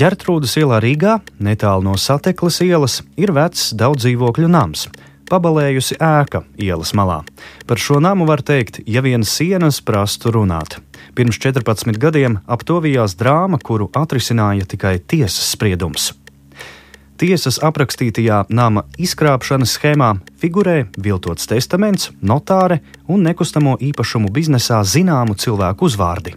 Ģertrūdas 0.00 0.54
ielā 0.56 0.78
Rīgā, 0.80 1.18
netālu 1.44 1.84
no 1.84 1.92
Sateklas 2.00 2.62
ielas, 2.64 3.02
ir 3.20 3.34
vecs 3.36 3.66
daudz 3.76 4.06
dzīvokļu 4.06 4.48
nams. 4.48 4.86
Pabalējusi 5.28 5.98
ēka 6.00 6.40
ielas 6.56 6.94
malā. 6.96 7.18
Par 7.68 7.82
šo 7.82 7.98
namu 8.00 8.24
var 8.30 8.40
teikt, 8.40 8.80
ja 8.88 9.02
vienas 9.04 9.34
sienas 9.36 9.82
prastu 9.84 10.32
runāt. 10.32 10.78
Pirms 11.12 11.36
14 11.44 12.00
gadiem 12.00 12.38
aptovījās 12.48 13.18
drāma, 13.20 13.60
kuru 13.60 13.90
atrisināja 13.92 14.64
tikai 14.72 14.96
tiesas 15.04 15.52
spriedums. 15.52 16.14
Tiesas 17.20 17.58
aprakstītajā 17.60 18.46
nama 18.48 18.86
izkrāpšanas 18.96 19.74
schēmā 19.76 20.06
figurē 20.40 20.86
viltots 21.04 21.44
testaments, 21.50 22.08
notāre 22.24 22.78
un 23.12 23.26
nekustamo 23.28 23.74
īpašumu 23.76 24.30
biznesā 24.32 24.78
zināmu 24.88 25.36
cilvēku 25.36 25.84
uzvārdi, 25.84 26.32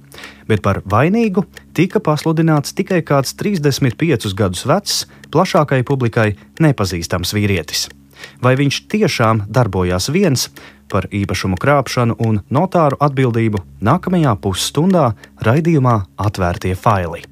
bet 0.50 0.60
par 0.66 0.82
vainīgu 0.84 1.46
tika 1.72 2.04
pasludināts 2.04 2.76
tikai 2.76 3.00
kāds 3.00 3.32
35 3.40 4.36
gadus 4.36 4.68
vecs, 4.68 5.00
plašākai 5.32 5.86
publikai 5.88 6.34
nepazīstams 6.60 7.32
vīrietis. 7.32 7.88
Vai 8.44 8.58
viņš 8.60 8.84
tiešām 8.92 9.46
darbojās 9.48 10.12
viens 10.12 10.50
par 10.92 11.08
īpašumu 11.08 11.64
krāpšanu 11.64 12.20
un 12.28 12.44
notāru 12.52 13.00
atbildību 13.00 13.64
nākamajā 13.88 14.36
pusstundā 14.36 15.14
raidījumā 15.48 16.02
Atvērtie 16.28 16.76
faili. 16.76 17.24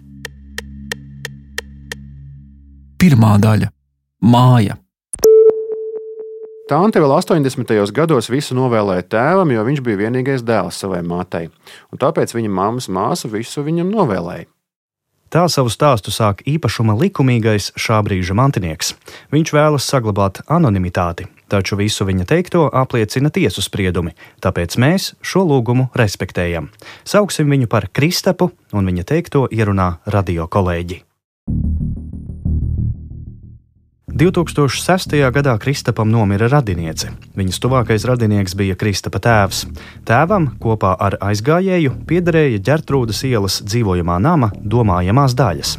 Pirmā 3.02 3.32
daļa- 3.42 3.66
māja. 4.34 4.76
Tante 6.70 7.02
vēl 7.02 7.10
80. 7.16 7.92
gados 7.92 8.30
visu 8.30 8.54
novēlēja 8.54 9.08
tēvam, 9.10 9.50
jo 9.50 9.64
viņš 9.66 9.82
bija 9.82 9.98
vienīgais 10.04 10.46
dēls 10.46 10.78
savai 10.78 11.02
mātei, 11.02 11.50
un 11.92 11.98
tāpēc 11.98 12.36
viņa 12.38 12.50
mammas 12.50 12.88
māsa 12.88 13.26
visu 13.26 13.66
viņam 13.66 13.90
novēlēja. 13.90 14.46
Tā 15.32 15.50
savu 15.50 15.74
stāstu 15.74 16.14
sāk 16.14 16.46
īpašuma 16.46 16.94
likumīgais 17.02 17.72
šā 17.74 18.04
brīža 18.06 18.38
mantinieks. 18.38 18.94
Viņš 19.32 19.50
vēlas 19.50 19.90
saglabāt 19.90 20.46
anonimitāti, 20.46 21.26
taču 21.50 21.78
visu 21.78 22.06
viņa 22.06 22.26
teikto 22.28 22.70
apliecina 22.70 23.32
tiesu 23.32 23.66
spriedumi, 23.66 24.14
tāpēc 24.42 24.78
mēs 24.78 25.16
šo 25.24 25.42
lūgumu 25.42 25.90
respektējam. 25.96 26.70
Sauksim 27.04 27.50
viņu 27.50 27.68
par 27.68 27.90
Kristapu, 27.90 28.52
un 28.74 28.86
viņa 28.86 29.04
teikto 29.04 29.48
ierunā 29.50 29.98
radio 30.06 30.46
kolēģi. 30.46 31.11
2006. 34.14 35.32
gadā 35.32 35.54
Kristapam 35.60 36.10
nomira 36.12 36.50
radiniece. 36.52 37.14
Viņas 37.38 37.60
tuvākais 37.64 38.04
radinieks 38.10 38.56
bija 38.60 38.76
Kristapa 38.76 39.22
tēvs. 39.24 39.64
Tēvam 40.08 40.50
kopā 40.60 40.98
ar 41.00 41.16
aizgājēju 41.24 41.94
piederēja 42.10 42.60
ģertrūdas 42.60 43.24
ielas 43.30 43.62
dzīvojamā 43.64 44.20
nama 44.20 44.52
domājamās 44.60 45.38
daļas. 45.40 45.78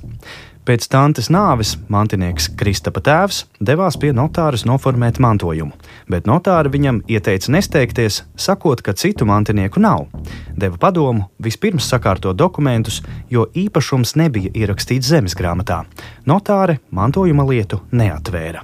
Pēc 0.62 0.84
tantes 0.86 1.26
nāves 1.26 1.72
mantinieks 1.90 2.44
Kristapa 2.54 3.00
tēvs 3.02 3.40
devās 3.58 3.96
pie 3.98 4.12
notāras 4.14 4.62
noformēt 4.62 5.18
mantojumu, 5.18 5.74
bet 6.06 6.28
notāra 6.30 6.70
viņam 6.70 7.00
ieteica 7.10 7.50
nesteigties, 7.50 8.20
sakot, 8.38 8.78
ka 8.78 8.94
citu 8.94 9.26
mantinieku 9.26 9.82
nav. 9.82 10.06
Deva 10.54 10.78
padomu 10.78 11.26
vispirms 11.42 11.88
sakārtot 11.90 12.38
dokumentus, 12.38 13.00
jo 13.26 13.48
īpašums 13.58 14.14
nebija 14.22 14.54
ierakstīts 14.54 15.10
zemes 15.10 15.34
grāmatā. 15.34 15.80
Notāre 16.30 16.78
mantojuma 16.94 17.48
lietu 17.48 17.80
neatvēra. 17.90 18.62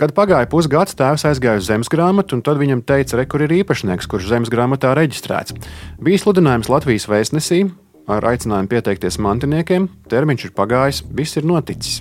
Kad 0.00 0.16
pagāja 0.16 0.48
pusgads, 0.50 0.96
tēvs 0.98 1.28
aizgāja 1.28 1.60
uz 1.60 1.66
zemes 1.68 1.92
grāmatu, 1.92 2.34
un 2.34 2.42
tad 2.42 2.58
viņam 2.58 2.82
teica, 2.88 3.20
re, 3.20 3.26
kur 3.30 3.44
ir 3.44 3.52
īpašnieks, 3.60 4.08
kurš 4.10 4.30
zemes 4.32 4.50
grāmatā 4.50 4.96
reģistrēts. 4.96 5.54
Bija 6.00 6.22
sludinājums 6.22 6.72
Latvijas 6.72 7.04
vēstnesī, 7.06 7.66
ar 8.10 8.26
aicinājumu 8.32 8.70
pieteikties 8.70 9.18
mantiniekiem. 9.22 9.88
Termiņš 10.10 10.48
ir 10.48 10.56
pagājis, 10.56 11.04
viss 11.14 11.38
ir 11.40 11.46
noticis. 11.48 12.00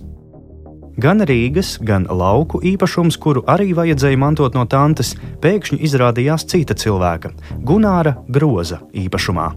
Gan 0.99 1.23
Rīgas, 1.23 1.77
gan 1.79 2.09
lauku 2.11 2.59
īpašums, 2.65 3.15
kuru 3.23 3.45
arī 3.47 3.71
vajadzēja 3.77 4.19
mantot 4.19 4.57
no 4.57 4.65
tantes, 4.67 5.13
pēkšņi 5.39 5.79
izrādījās 5.87 6.43
cita 6.51 6.75
cilvēka- 6.75 7.31
Gunāra 7.67 8.17
Groza 8.27 8.81
īpašumā. 8.91 9.47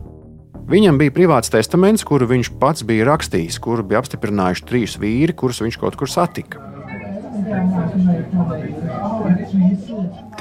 Viņam 0.70 0.98
bija 1.00 1.10
privāts 1.10 1.50
testaments, 1.50 2.04
kuru 2.06 2.28
viņš 2.30 2.52
pats 2.60 2.84
bija 2.86 3.08
rakstījis, 3.10 3.58
kuru 3.58 3.82
bija 3.82 3.98
apstiprinājuši 3.98 4.69
trīs 4.69 4.94
vīri, 4.96 5.34
kurus 5.34 5.58
viņš 5.60 5.80
kaut 5.80 5.96
kur 5.96 6.06
satika. 6.06 6.71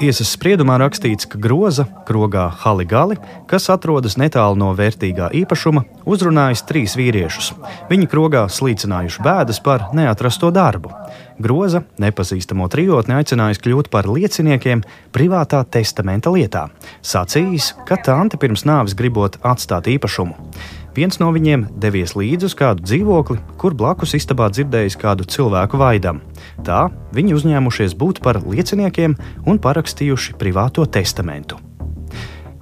Tiesas 0.00 0.32
spriedumā 0.34 0.78
rakstīts, 0.80 1.28
ka 1.30 1.38
groza 1.38 1.84
krogā 2.08 2.48
Haligali, 2.62 3.18
kas 3.50 3.68
atrodas 3.70 4.16
netālu 4.18 4.58
no 4.58 4.70
vērtīgā 4.78 5.28
īpašuma, 5.42 5.84
uzrunājis 6.08 6.64
trīs 6.66 6.96
vīriešus. 6.98 7.52
Viņi 7.90 8.08
krogā 8.10 8.46
slīcinājuši 8.50 9.22
bēdas 9.22 9.62
par 9.62 9.90
neatrasto 9.94 10.50
darbu. 10.54 10.90
Groza 11.42 11.84
nepazīstamo 12.02 12.66
trijotni 12.72 13.16
aicinājis 13.20 13.62
kļūt 13.62 13.90
par 13.92 14.08
lieciniekiem 14.10 14.82
privātā 15.14 15.62
testamenta 15.64 16.32
lietā, 16.34 16.68
sacījis, 17.04 17.74
ka 17.88 18.00
tante 18.02 18.40
pirms 18.40 18.66
nāves 18.68 18.96
gribot 18.98 19.38
atstāt 19.42 19.90
īpašumu. 19.92 20.38
Viens 20.92 21.16
no 21.22 21.30
viņiem 21.32 21.66
devies 21.80 22.12
līdzi 22.18 22.50
uz 22.50 22.54
kādu 22.56 22.84
dzīvokli, 22.84 23.38
kur 23.56 23.72
blakus 23.72 24.12
istabā 24.18 24.50
dzirdējis 24.52 24.98
kādu 25.00 25.24
cilvēku 25.24 25.80
vaidam. 25.80 26.20
Tā 26.66 26.90
viņi 27.16 27.36
uzņēmušies 27.38 27.96
būt 27.96 28.20
par 28.24 28.42
lieciniekiem 28.44 29.16
un 29.48 29.60
parakstījuši 29.62 30.36
privāto 30.40 30.84
testamentu. 30.84 31.56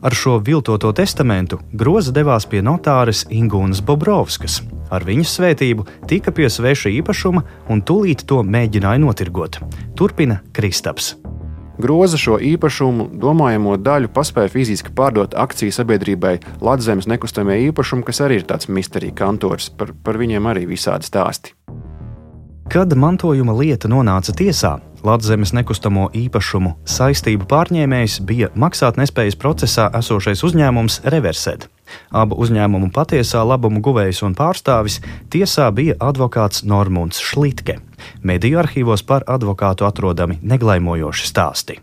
Ar 0.00 0.14
šo 0.16 0.38
viltoto 0.40 0.92
testamentu 0.96 1.58
groza 1.76 2.14
devās 2.14 2.46
pie 2.48 2.62
notāres 2.64 3.26
Ingūnas 3.28 3.82
Bobrovskas. 3.84 4.62
Ar 4.90 5.04
viņas 5.04 5.34
svētību 5.36 5.84
tika 6.08 6.32
pie 6.32 6.48
sveša 6.48 6.94
īpašuma 7.02 7.44
un 7.68 7.82
tūlīt 7.82 8.24
to 8.30 8.40
mēģināja 8.46 9.02
notirgot. 9.02 9.60
Turpina 9.98 10.40
Kristaps. 10.56 11.16
Groza 11.80 12.18
šo 12.20 12.36
īpašumu, 12.44 13.06
domājamo 13.22 13.78
daļu, 13.80 14.10
paspēja 14.12 14.52
fiziski 14.52 14.92
pārdot 14.96 15.36
akciju 15.38 15.72
sabiedrībai 15.72 16.34
Latvijas 16.60 17.08
nekustamie 17.08 17.56
īpašumi, 17.70 18.04
kas 18.04 18.20
arī 18.26 18.42
ir 18.42 18.48
tāds 18.50 18.68
misterija 18.68 19.16
kantors. 19.22 19.70
Par, 19.72 19.94
par 20.04 20.20
viņiem 20.20 20.50
arī 20.50 20.66
visādi 20.68 21.08
stāsti. 21.08 21.54
Kad 22.70 22.92
mantojuma 22.94 23.50
lieta 23.58 23.88
nonāca 23.90 24.30
tiesā, 24.30 24.76
Latvijas 25.02 25.50
nekustamo 25.56 26.04
īpašumu 26.14 26.76
saistību 26.86 27.48
pārņēmējs 27.50 28.20
bija 28.28 28.52
maksātnespējas 28.54 29.34
procesā 29.42 29.88
esošais 29.98 30.44
uzņēmums 30.46 31.00
Reversed. 31.10 31.66
Abu 32.14 32.38
uzņēmumu 32.38 32.92
patiesā 32.94 33.42
labuma 33.42 33.82
guvējs 33.82 34.22
un 34.22 34.38
pārstāvis 34.38 35.00
tiesā 35.34 35.66
bija 35.74 35.98
advokāts 35.98 36.62
Normons 36.62 37.18
Šlitke. 37.18 37.80
Mediju 38.22 38.62
arhīvos 38.62 39.02
par 39.02 39.26
advokātu 39.26 39.90
atrodami 39.90 40.38
neglaimojoši 40.38 41.26
stāsti. 41.26 41.82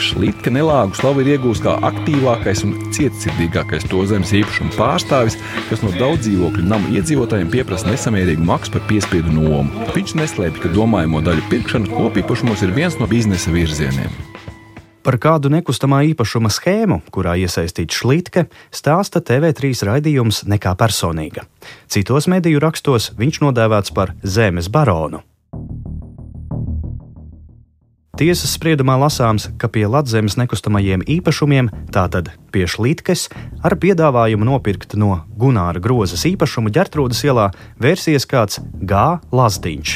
Šlītka 0.00 0.48
nelāgu 0.52 0.96
slavu 0.96 1.20
ir 1.20 1.34
iegūst 1.34 1.64
kā 1.66 1.76
aktīvākais 1.90 2.64
un 2.64 2.72
cietsirdīgākais 2.96 3.84
to 3.90 4.00
zemes 4.08 4.32
īpašuma 4.38 4.72
pārstāvis, 4.78 5.36
kas 5.68 5.84
no 5.84 5.92
daudz 5.98 6.24
dzīvokļu 6.24 6.64
namu 6.66 6.94
iedzīvotājiem 6.96 7.52
pieprasa 7.52 7.90
nesamērīgu 7.90 8.46
maksu 8.48 8.74
par 8.76 8.86
piespiedu 8.88 9.34
nomu. 9.36 9.86
Viņš 9.92 10.16
neslēpj, 10.22 10.64
ka 10.64 10.72
domājamo 10.72 11.20
daļu 11.26 11.46
pirkšana 11.52 11.92
kopīpašumos 11.92 12.64
ir 12.64 12.74
viens 12.76 12.96
no 13.00 13.08
biznesa 13.10 13.52
virzieniem. 13.52 14.12
Par 15.00 15.16
kādu 15.16 15.48
nekustamā 15.52 16.02
īpašuma 16.10 16.50
schēmu, 16.52 17.00
kurā 17.12 17.38
iesaistīts 17.40 18.02
Šlitke, 18.02 18.48
stāsta 18.72 19.22
TV3 19.24 19.72
raidījums 19.88 20.44
nekā 20.48 20.74
personīga. 20.80 21.46
Citos 21.88 22.28
mediju 22.28 22.60
rakstos 22.60 23.12
viņš 23.20 23.40
nodēvēts 23.46 23.96
par 23.96 24.12
zemes 24.20 24.68
baronu. 24.68 25.24
Tiesas 28.20 28.50
spriedumā 28.52 28.98
lasāms, 29.00 29.46
ka 29.56 29.70
pie 29.72 29.86
Latvijas 29.88 30.34
nekustamajiem 30.36 31.00
īpašumiem, 31.08 31.70
tātad 31.88 32.26
pie 32.52 32.66
Šlitkes, 32.68 33.30
ar 33.64 33.78
piedāvājumu 33.80 34.44
nopirkt 34.44 34.92
no 35.00 35.22
Gunāra 35.40 35.80
grozas 35.80 36.26
īpašumu 36.28 36.68
ģertrūdas 36.68 37.22
ielā, 37.24 37.46
vērsies 37.80 38.28
kāds 38.28 38.60
G. 38.76 39.00
Lazdiņš. 39.32 39.94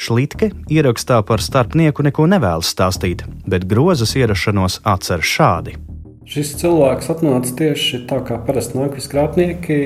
Šlitke 0.00 0.48
ierakstā 0.72 1.20
par 1.28 1.44
starpnieku 1.44 2.08
neko 2.08 2.24
nevēlas 2.24 2.72
stāstīt, 2.72 3.26
bet 3.44 3.68
grozas 3.68 4.16
ierašanos 4.16 4.80
atcer 4.88 5.20
šādi. 5.20 5.76
Šis 6.24 6.56
cilvēks 6.64 7.12
atnāca 7.12 7.52
tieši 7.60 8.06
tā, 8.08 8.24
kā 8.24 8.40
parasti 8.48 8.80
nāk 8.80 8.96
viskrāpnieki, 8.96 9.82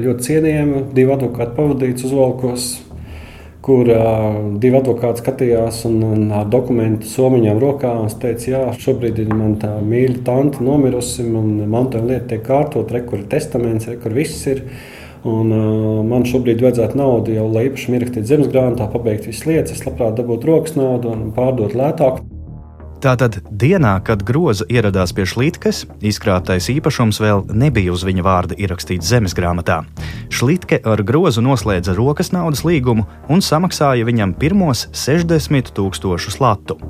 ļoti 0.00 0.30
cienījami, 0.32 0.86
divi 0.96 1.12
advokāti 1.14 1.52
pavadīts 1.60 2.08
uz 2.08 2.16
valkos, 2.16 2.70
kur 3.68 3.88
uh, 3.92 4.36
divi 4.60 4.78
advokāti 4.78 5.20
skatījās 5.22 5.82
un, 5.88 5.98
un 6.06 6.22
ar 6.32 6.46
dokumentu 6.48 7.08
somiņām 7.08 7.60
rokā. 7.60 7.90
Es 8.08 8.16
teicu, 8.22 8.52
jā, 8.54 8.62
šobrīd 8.80 9.20
ir 9.20 9.34
man 9.36 9.58
tā 9.60 9.74
mīļa 9.84 10.22
tante 10.24 10.64
nomirusi, 10.64 11.26
un 11.28 11.66
mantojuma 11.68 12.14
lieta 12.14 12.30
tiek 12.32 12.46
kārtot, 12.46 12.94
re, 12.94 13.02
kur 13.04 13.20
ir 13.20 13.28
testaments, 13.32 13.90
re, 13.90 13.98
kur 14.00 14.16
viss 14.16 14.46
ir. 14.48 14.64
Un, 15.28 15.52
uh, 15.52 16.00
man 16.06 16.24
šobrīd 16.30 16.62
vajadzētu 16.64 16.96
naudu 16.96 17.36
jau, 17.36 17.48
lai 17.52 17.66
īpaši 17.68 17.94
ierakstīt 17.98 18.30
zemes 18.30 18.48
grāmatā, 18.54 18.88
pabeigt 18.92 19.28
visas 19.28 19.44
lietas. 19.50 19.76
Es 19.76 19.84
labprāt 19.84 20.16
dabūtu 20.16 20.48
rokas 20.48 20.78
naudu 20.78 21.12
un 21.12 21.28
pārdot 21.36 21.76
lētāk. 21.76 22.22
Tātad 22.98 23.36
dienā, 23.54 23.92
kad 24.02 24.24
groza 24.26 24.64
ieradās 24.66 25.12
pie 25.14 25.22
Šlītkas, 25.22 25.84
izkrāptais 26.02 26.66
īpašums 26.72 27.20
vēl 27.22 27.44
nebija 27.54 27.92
uz 27.94 28.02
viņa 28.02 28.24
vārda 28.26 28.56
ierakstīts 28.58 29.06
zemes 29.06 29.36
grāmatā. 29.38 29.84
Šlitke 30.34 30.80
ar 30.82 31.04
grozu 31.06 31.44
noslēdza 31.46 31.94
rokas 31.94 32.32
naudas 32.34 32.64
līgumu 32.66 33.06
un 33.30 33.44
samaksāja 33.44 34.08
viņam 34.08 34.34
pirmos 34.42 34.88
60 34.90 35.70
tūkstošus 35.78 36.40
latu. 36.42 36.80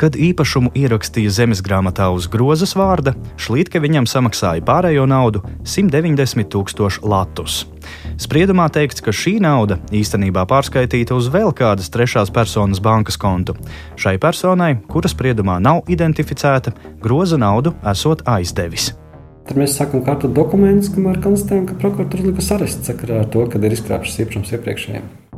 Kad 0.00 0.14
īpašumu 0.16 0.70
ierakstīja 0.80 1.28
zemes 1.28 1.60
grāmatā 1.60 2.06
uz 2.16 2.24
grozas 2.32 2.70
vārda, 2.72 3.12
Šlītke 3.36 3.82
viņam 3.84 4.06
samaksāja 4.08 4.64
pārējo 4.64 5.04
naudu- 5.04 5.42
190 5.74 6.48
tūkstošu 6.48 7.04
latus. 7.04 7.66
Spriedumā 8.16 8.70
teikts, 8.72 9.02
ka 9.04 9.12
šī 9.12 9.34
nauda 9.44 9.76
īstenībā 9.92 10.46
pārskaitīta 10.48 11.12
uz 11.12 11.28
vēl 11.28 11.52
kādas 11.52 11.92
trešās 11.92 12.32
personas 12.32 12.80
bankas 12.80 13.18
kontu. 13.18 13.54
Šai 13.96 14.16
personai, 14.18 14.78
kuras 14.88 15.12
spriedumā 15.12 15.60
nav 15.60 15.82
identificēta, 15.86 16.72
groza 16.98 17.36
naudu 17.36 17.74
esot 17.84 18.22
aizdevis. 18.22 18.94
Tad 19.46 19.56
mēs 19.58 19.76
sākam 19.76 20.02
kārtot 20.02 20.32
dokumentus, 20.32 20.88
kamēr 20.88 21.20
konstatējam, 21.20 21.66
ka 21.66 21.74
prokuratūra 21.74 22.32
likas 22.32 22.50
arests 22.52 22.88
sakarā 22.88 23.20
ar 23.20 23.26
to, 23.26 23.46
kad 23.46 23.62
ir 23.64 23.70
izkrāpts 23.72 24.16
īpašums 24.16 24.52
iepriekšējiem. 24.56 25.29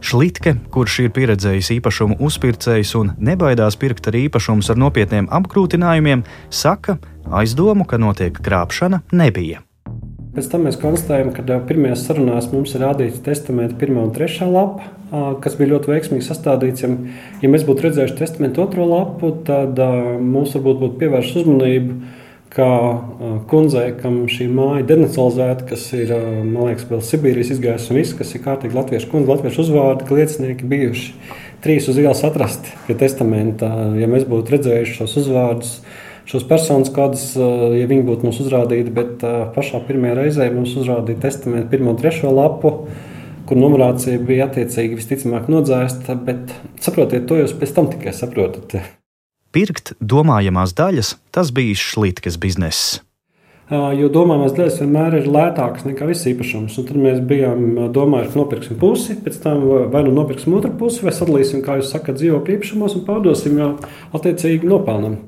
Šlitke, 0.00 0.54
kurš 0.72 0.94
ir 1.04 1.10
pieredzējis 1.12 1.68
īpašumu 1.76 2.16
uzpircējs 2.24 2.94
un 2.96 3.10
nebaidās 3.20 3.76
pirkt 3.80 4.08
arī 4.08 4.24
īpašumus 4.30 4.70
ar 4.72 4.78
nopietniem 4.80 5.28
apgrūtinājumiem, 5.28 6.22
saka, 6.48 6.96
aizdomu, 7.28 7.84
ka 7.84 8.00
notiek 8.00 8.40
krāpšana, 8.40 9.02
nebija. 9.12 9.60
Pēc 10.30 10.46
tam 10.48 10.64
mēs 10.64 10.78
konstatējam, 10.80 11.34
ka 11.36 11.58
pirmajās 11.68 12.06
sarunās 12.06 12.48
mums 12.52 12.72
ir 12.76 12.84
rādīts 12.86 13.20
testamenta 13.26 13.76
pirmā 13.76 14.06
un 14.06 14.14
trešā 14.16 14.48
lapa, 14.48 14.88
kas 15.42 15.58
bija 15.58 15.74
ļoti 15.74 15.92
veiksmīgi 15.92 16.24
sastādīts. 16.24 16.86
Ja, 16.86 17.50
mēs 17.50 17.66
būtu 17.68 17.88
redzējuši 17.88 18.16
testamenta 18.22 18.62
otro 18.64 18.86
lapu, 18.88 19.34
tad 19.44 19.76
mums 20.22 20.54
varbūt 20.56 20.80
būtu 20.84 21.00
pievērsta 21.02 21.42
uzmanība 21.42 21.98
kā 22.50 22.70
kundzei, 23.50 23.92
kam 24.00 24.24
šī 24.30 24.48
māja 24.50 24.82
ir 24.82 24.88
denacionalizēta, 24.88 25.66
kas 25.70 25.86
ir, 25.94 26.10
man 26.42 26.70
liekas, 26.70 26.88
vēl 26.90 27.02
Sibīrijas 27.06 27.52
izgājusi 27.54 27.92
un 27.92 28.00
viss, 28.00 28.16
kas 28.18 28.34
ir 28.34 28.42
kārtīgi 28.44 28.76
latviešu 28.76 29.10
kundze, 29.12 29.30
latviešu 29.30 29.64
uzvārdi, 29.64 30.06
ka 30.08 30.18
liecinieki 30.18 30.70
bijuši 30.70 31.12
trīs 31.64 31.88
uz 31.92 32.00
ielas 32.00 32.24
atrasti 32.26 32.74
pie 32.88 32.96
testamenta. 32.98 33.70
Ja 34.00 34.10
mēs 34.10 34.26
būtu 34.28 34.56
redzējuši 34.56 34.96
šos 34.98 35.16
uzvārdus, 35.22 35.72
šos 36.30 36.46
personas 36.50 36.90
kādus, 36.94 37.30
ja 37.38 37.88
viņi 37.90 38.06
būtu 38.08 38.26
mums 38.26 38.42
uzrādīti, 38.42 38.94
bet 38.98 39.24
pašā 39.54 39.82
pirmajā 39.86 40.18
reizē 40.18 40.50
mums 40.54 40.74
uzrādīja 40.80 41.22
testamentu 41.26 41.70
pirmo 41.72 41.94
un 41.94 42.00
trešo 42.00 42.32
lapu, 42.34 42.76
kur 43.50 43.58
numurācija 43.58 44.22
bija 44.22 44.46
attiecīgi 44.50 44.98
visticamāk 44.98 45.50
nodzēsta, 45.50 46.18
bet 46.26 46.54
saprotiet, 46.82 47.26
to 47.30 47.42
jūs 47.42 47.54
pēc 47.58 47.76
tam 47.78 47.92
tikai 47.94 48.14
saprotat. 48.16 48.80
Pirkt 49.50 49.96
domājamās 49.98 50.76
daļas 50.78 51.16
tas 51.34 51.48
bija 51.50 51.74
šlitkes 51.74 52.36
bizness. 52.38 53.00
Jo 53.70 54.06
domājamās 54.10 54.54
daļas 54.54 54.78
vienmēr 54.82 55.16
ir 55.20 55.26
lētākas 55.30 55.84
nekā 55.86 56.06
viss 56.06 56.26
īpašums. 56.26 56.76
Un 56.78 56.86
tad 56.86 56.98
mēs 56.98 57.18
bijām 57.26 57.90
domājuši, 57.94 58.34
nopirksim 58.38 58.78
pusi, 58.78 59.14
pēc 59.18 59.40
tam 59.42 59.62
vai 59.90 60.04
nu 60.06 60.14
nopirksim 60.14 60.54
otru 60.58 60.70
pusi, 60.78 61.02
vai 61.06 61.14
sadalīsim, 61.14 61.62
kā 61.66 61.78
jūs 61.78 61.90
sakat, 61.94 62.18
dzīvokļu 62.18 62.56
īpašumos 62.56 62.96
un 62.98 63.04
pārdosim 63.06 63.58
jau 63.58 63.72
attiecīgi 64.18 64.70
nopelnam. 64.70 65.18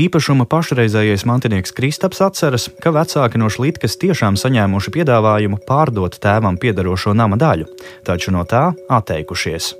Īpašuma 0.00 0.44
pašreizējais 0.48 1.24
mantinieks 1.26 1.72
Kristaps 1.76 2.20
atceras, 2.22 2.68
ka 2.80 2.92
vecāki 2.94 3.40
no 3.40 3.48
Šlītkas 3.52 3.96
tiešām 4.00 4.36
saņēmuši 4.40 4.92
piedāvājumu 4.96 5.64
pārdot 5.68 6.20
tēvam 6.22 6.60
piedarošo 6.60 7.16
nama 7.16 7.40
daļu, 7.40 7.66
taču 8.06 8.36
no 8.36 8.44
tā 8.48 8.70
atteikušies. 8.88 9.74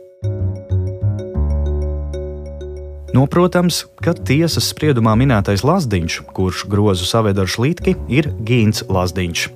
Noprotams, 3.10 3.80
ka 3.98 4.12
tiesas 4.14 4.68
spriedumā 4.70 5.16
minētais 5.18 5.64
Lazdiņš, 5.66 6.20
kurš 6.30 6.60
grozu 6.70 7.08
saved 7.08 7.40
ar 7.42 7.48
šlītki, 7.50 7.96
ir 8.06 8.28
Gīns 8.46 8.84
Lazdiņš. 8.86 9.46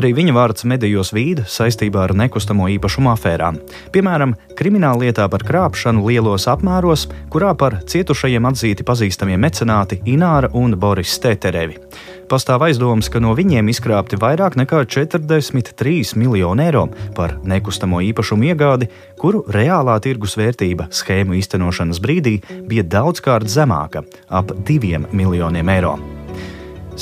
Arī 0.00 0.10
viņa 0.16 0.34
vārds 0.34 0.66
medijos 0.66 1.12
vīda 1.14 1.44
saistībā 1.46 2.08
ar 2.08 2.14
nekustamo 2.18 2.66
īpašumu 2.74 3.12
afērām. 3.12 3.60
Piemēram, 3.94 4.34
krimināla 4.58 5.06
lietā 5.06 5.28
par 5.30 5.46
krāpšanu 5.46 6.02
lielos 6.08 6.48
apmēros, 6.50 7.06
kurā 7.30 7.52
par 7.54 7.78
cietušajiem 7.86 8.50
atzīti 8.50 8.86
pazīstamie 8.88 9.38
mecenāti 9.38 10.00
Ināra 10.10 10.50
un 10.50 10.74
Boris 10.74 11.14
Steterevi. 11.14 11.78
Pastāv 12.24 12.64
aizdoms, 12.66 13.10
ka 13.12 13.20
no 13.22 13.34
viņiem 13.36 13.68
izkrāpti 13.68 14.16
vairāk 14.18 14.56
nekā 14.56 14.80
43 14.88 16.16
miljoni 16.18 16.64
eiro 16.66 16.86
par 17.14 17.36
nekustamo 17.46 18.00
īpašumu 18.10 18.48
iegādi, 18.48 18.88
kuru 19.24 19.40
reālā 19.48 19.94
tirgus 20.04 20.34
vērtība 20.36 20.90
schēmu 20.92 21.38
īstenošanas 21.38 21.96
brīdī 22.04 22.34
bija 22.68 22.82
daudzkārt 22.94 23.48
zemāka- 23.48 24.02
ap 24.38 24.50
2 24.68 24.98
miljoniem 25.16 25.68
eiro. 25.72 25.94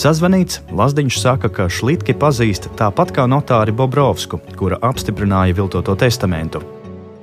Sazvanīts, 0.02 0.60
Lazdiņš 0.70 1.16
saka, 1.18 1.48
ka 1.56 1.66
Šlitki 1.66 2.14
pazīst 2.14 2.68
tāpat 2.78 3.10
kā 3.16 3.24
notāri 3.26 3.74
Bobrovsku, 3.74 4.38
kura 4.56 4.78
apstiprināja 4.88 5.56
viltoto 5.58 5.96
testamentu. 5.98 6.62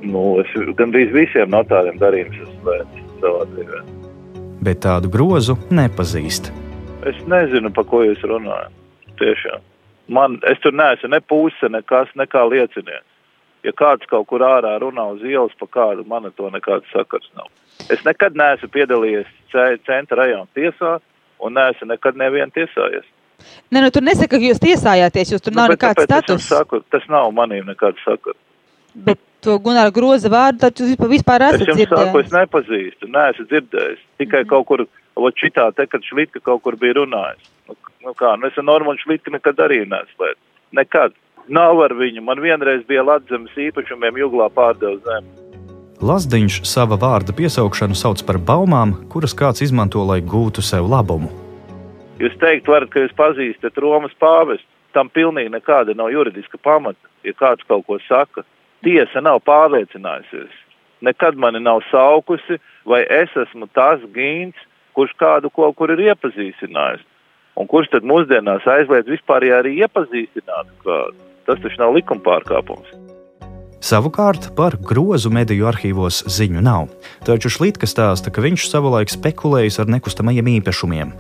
Nu, 0.02 0.24
es 0.42 0.52
gandrīz 0.76 1.14
visiem 1.16 1.48
notāriem 1.50 1.98
vērts 1.98 3.00
savā 3.22 3.46
dzīvē. 3.54 3.80
Bet 4.62 4.82
tādu 4.82 5.08
grozu 5.10 5.56
nepazīst. 5.72 6.52
Es 7.08 7.16
nezinu, 7.26 7.72
par 7.74 7.86
ko 7.86 8.04
jūs 8.04 8.20
runājat. 8.22 8.76
Tiešām. 9.16 9.64
Man, 10.10 10.40
es 10.44 10.60
tur 10.60 10.74
neesmu 10.74 11.10
ne 11.10 11.22
puse, 11.22 11.72
nekas, 11.72 12.12
nekā 12.16 12.44
liecinieks. 12.52 13.19
Ja 13.68 13.74
kāds 13.76 14.08
kaut 14.08 14.28
kur 14.30 14.44
ārā 14.46 14.78
runā 14.80 15.06
uz 15.16 15.24
ielas 15.28 15.56
par 15.60 15.70
kādu, 15.74 16.06
man 16.08 16.30
to 16.36 16.50
nekāds 16.54 16.88
sakars 16.94 17.28
nav. 17.36 17.50
Es 17.92 18.04
nekad 18.06 18.36
neesmu 18.40 18.70
piedalījies 18.72 19.32
centra 19.88 20.22
rajona 20.22 20.48
tiesā 20.56 20.98
un 21.44 21.58
neesmu 21.58 21.90
nekad 21.92 22.20
nevienu 22.20 22.56
tiesājies. 22.56 23.08
Ne, 23.72 23.82
nu, 23.82 23.90
tur 23.92 24.04
nesaka, 24.04 24.36
ka 24.36 24.44
jūs 24.44 24.60
tiesājāties, 24.64 25.34
jūs 25.34 25.44
tur 25.44 25.56
nu, 25.56 25.62
nav 25.62 25.74
nekāds 25.74 26.08
status. 26.08 26.48
Saku, 26.48 26.82
tas 26.92 27.06
nav 27.12 27.32
manīm 27.36 27.68
nekāds 27.68 28.00
sakars. 28.04 28.40
Bet 28.96 29.20
to 29.44 29.56
Gunāra 29.64 29.94
groza 29.96 30.32
vārdu, 30.32 30.60
tad 30.66 30.80
jūs 30.80 30.96
vispār 31.12 31.46
esat 31.48 31.64
dzirdējis. 31.64 31.86
Es 31.86 31.94
jums 31.94 32.08
saku, 32.08 32.24
es 32.24 32.34
nepazīstu, 32.36 33.12
neesmu 33.16 33.46
dzirdējis. 33.52 34.02
Tikai 34.20 34.44
mm. 34.44 34.50
kaut 34.52 34.68
kur 34.72 34.88
Ot 35.20 35.40
šitā 35.40 35.70
te, 35.76 35.86
kad 35.90 36.06
Šlitka 36.06 36.42
kaut 36.44 36.64
kur 36.64 36.78
bija 36.80 37.00
runājis. 37.02 37.50
Nu, 37.68 37.76
nu 38.06 38.14
kā, 38.18 38.36
nu 38.40 38.48
es 38.48 38.58
ar 38.60 38.66
Normanu 38.68 39.02
Šlitku 39.02 39.34
nekad 39.34 39.60
arī 39.66 39.82
neslēdzu. 39.90 40.40
Nekad. 40.80 41.16
Nav 41.50 41.80
ar 41.82 41.96
viņu. 41.98 42.22
Man 42.22 42.42
vienreiz 42.46 42.84
bija 42.86 43.02
Latzemes 43.02 43.56
īpašumiem 43.58 44.20
Juglā 44.22 44.52
pārdev 44.54 45.00
zemi. 45.06 45.32
Lazdiņš 46.00 46.62
sava 46.70 46.96
vārda 47.02 47.34
piesaukšanu 47.36 47.98
sauc 47.98 48.22
par 48.24 48.38
baumām, 48.38 48.94
kuras 49.12 49.34
kāds 49.36 49.64
izmanto, 49.66 50.04
lai 50.06 50.22
gūtu 50.22 50.62
sev 50.64 50.86
labumu. 50.88 51.32
Jūs 52.22 52.36
teikt, 52.40 52.70
varat, 52.70 52.92
ka 52.94 53.02
jūs 53.02 53.16
pazīstat 53.18 53.80
Romas 53.82 54.14
pāvestu. 54.22 54.68
Tam 54.94 55.10
pilnīgi 55.10 55.52
nekāda 55.54 55.96
nav 55.98 56.12
juridiska 56.14 56.58
pamata. 56.62 57.02
Ja 57.26 57.34
kāds 57.36 57.66
kaut 57.68 57.86
ko 57.88 57.98
saka, 58.06 58.46
tiesa 58.86 59.22
nav 59.22 59.42
pārliecinājusies. 59.50 60.54
Nekad 61.04 61.36
mani 61.36 61.60
nav 61.64 61.82
saukusi, 61.90 62.60
vai 62.86 63.02
es 63.04 63.34
esmu 63.36 63.68
tas 63.76 64.04
gīns, 64.16 64.56
kurš 64.94 65.16
kādu 65.20 65.52
kaut 65.52 65.76
kur 65.80 65.92
ir 65.96 66.06
iepazīstinājis. 66.12 67.04
Un 67.60 67.68
kurš 67.68 67.90
tad 67.96 68.08
mūsdienās 68.08 68.68
aizliedz 68.70 69.10
vispār 69.12 69.50
arī 69.60 69.82
iepazīstināt 69.84 70.72
kādu? 70.86 71.29
Tas 71.50 71.62
taču 71.66 71.82
nav 71.82 71.96
likuma 71.98 72.22
pārkāpums. 72.22 73.00
Savukārt 73.80 74.50
par 74.58 74.76
grozu 74.76 75.32
mediju 75.32 75.70
arhīvos 75.70 76.20
ziņu 76.28 76.60
nav, 76.62 76.90
taču 77.24 77.48
Šlītka 77.50 77.88
stāsta, 77.88 78.28
ka 78.28 78.44
viņš 78.44 78.66
savulaik 78.68 79.10
spekulējis 79.10 79.80
ar 79.80 79.88
nekustamajiem 79.94 80.50
īpašumiem. 80.58 81.14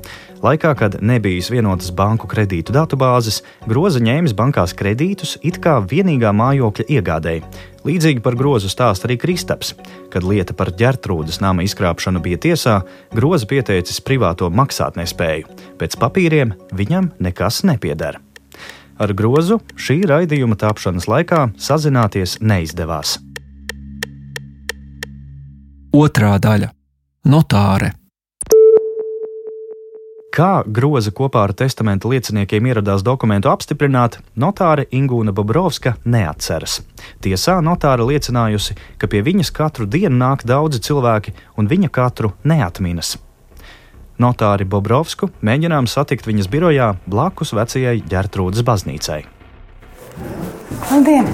Laikā, 0.43 0.74
kad 0.75 1.00
nebija 1.00 1.48
vienotas 1.55 1.93
banku 1.95 2.27
kredītu 2.27 2.75
datubāzes, 2.75 3.39
groza 3.63 4.03
ņēmis 4.03 4.36
bankās 4.36 4.75
kredītus 4.75 5.38
it 5.39 5.62
kā 5.63 5.79
vienīgā 5.79 6.36
mājokļa 6.36 6.89
iegādēji. 7.00 7.48
Līdzīgi 7.88 8.21
par 8.21 8.36
grozu 8.36 8.67
stāsta 8.69 9.07
arī 9.07 9.15
Kristaps. 9.17 9.74
Kad 10.12 10.27
lieta 10.27 10.53
par 10.53 10.75
ģērtrūdas 10.75 11.39
nama 11.39 11.63
izkrāpšanu 11.63 12.19
bija 12.21 12.43
tiesā, 12.43 12.81
groza 13.15 13.48
pieteicis 13.48 14.03
privāto 14.03 14.51
maksātnespēju. 14.51 15.48
Pēc 15.79 15.95
papīriem 16.00 16.57
viņam 16.75 17.13
nekas 17.24 17.63
nepiedara. 17.63 18.28
Ar 19.00 19.13
grozu 19.15 19.62
šī 19.79 20.01
raidījuma 20.10 20.58
tapšanas 20.60 21.08
laikā 21.08 21.46
sazināties 21.56 22.38
neizdevās. 22.44 23.15
Otra 25.96 26.36
daļa- 26.38 26.70
notāre. 27.34 27.94
Kā 30.36 30.63
groza 30.68 31.12
kopā 31.12 31.48
ar 31.48 31.53
testamenta 31.58 32.08
lieciniekiem 32.08 32.68
ieradās 32.70 33.01
dokumentu 33.03 33.50
apstiprināt, 33.50 34.20
notāre 34.38 34.86
Ingūna 34.91 35.34
Bobrovska 35.34 35.96
neatceras. 36.06 36.82
Tiesā 37.20 37.58
notāra 37.65 38.06
liecinājusi, 38.06 38.77
ka 38.98 39.08
pie 39.08 39.24
viņas 39.24 39.51
katru 39.51 39.88
dienu 39.88 40.15
nāk 40.15 40.46
daudzi 40.46 40.79
cilvēki, 40.79 41.34
un 41.58 41.68
viņa 41.68 41.89
katru 41.89 42.34
neatminas. 42.44 43.18
Notāri 44.19 44.67
Bobrovsku 44.67 45.29
mēģinām 45.47 45.88
satikt 45.88 46.27
viņas 46.27 46.49
birojā 46.51 46.89
blakus 47.07 47.53
vecajai 47.55 48.01
ģērtrūdas 48.03 48.65
baznīcai. 48.67 49.21
Labdien! 50.89 51.29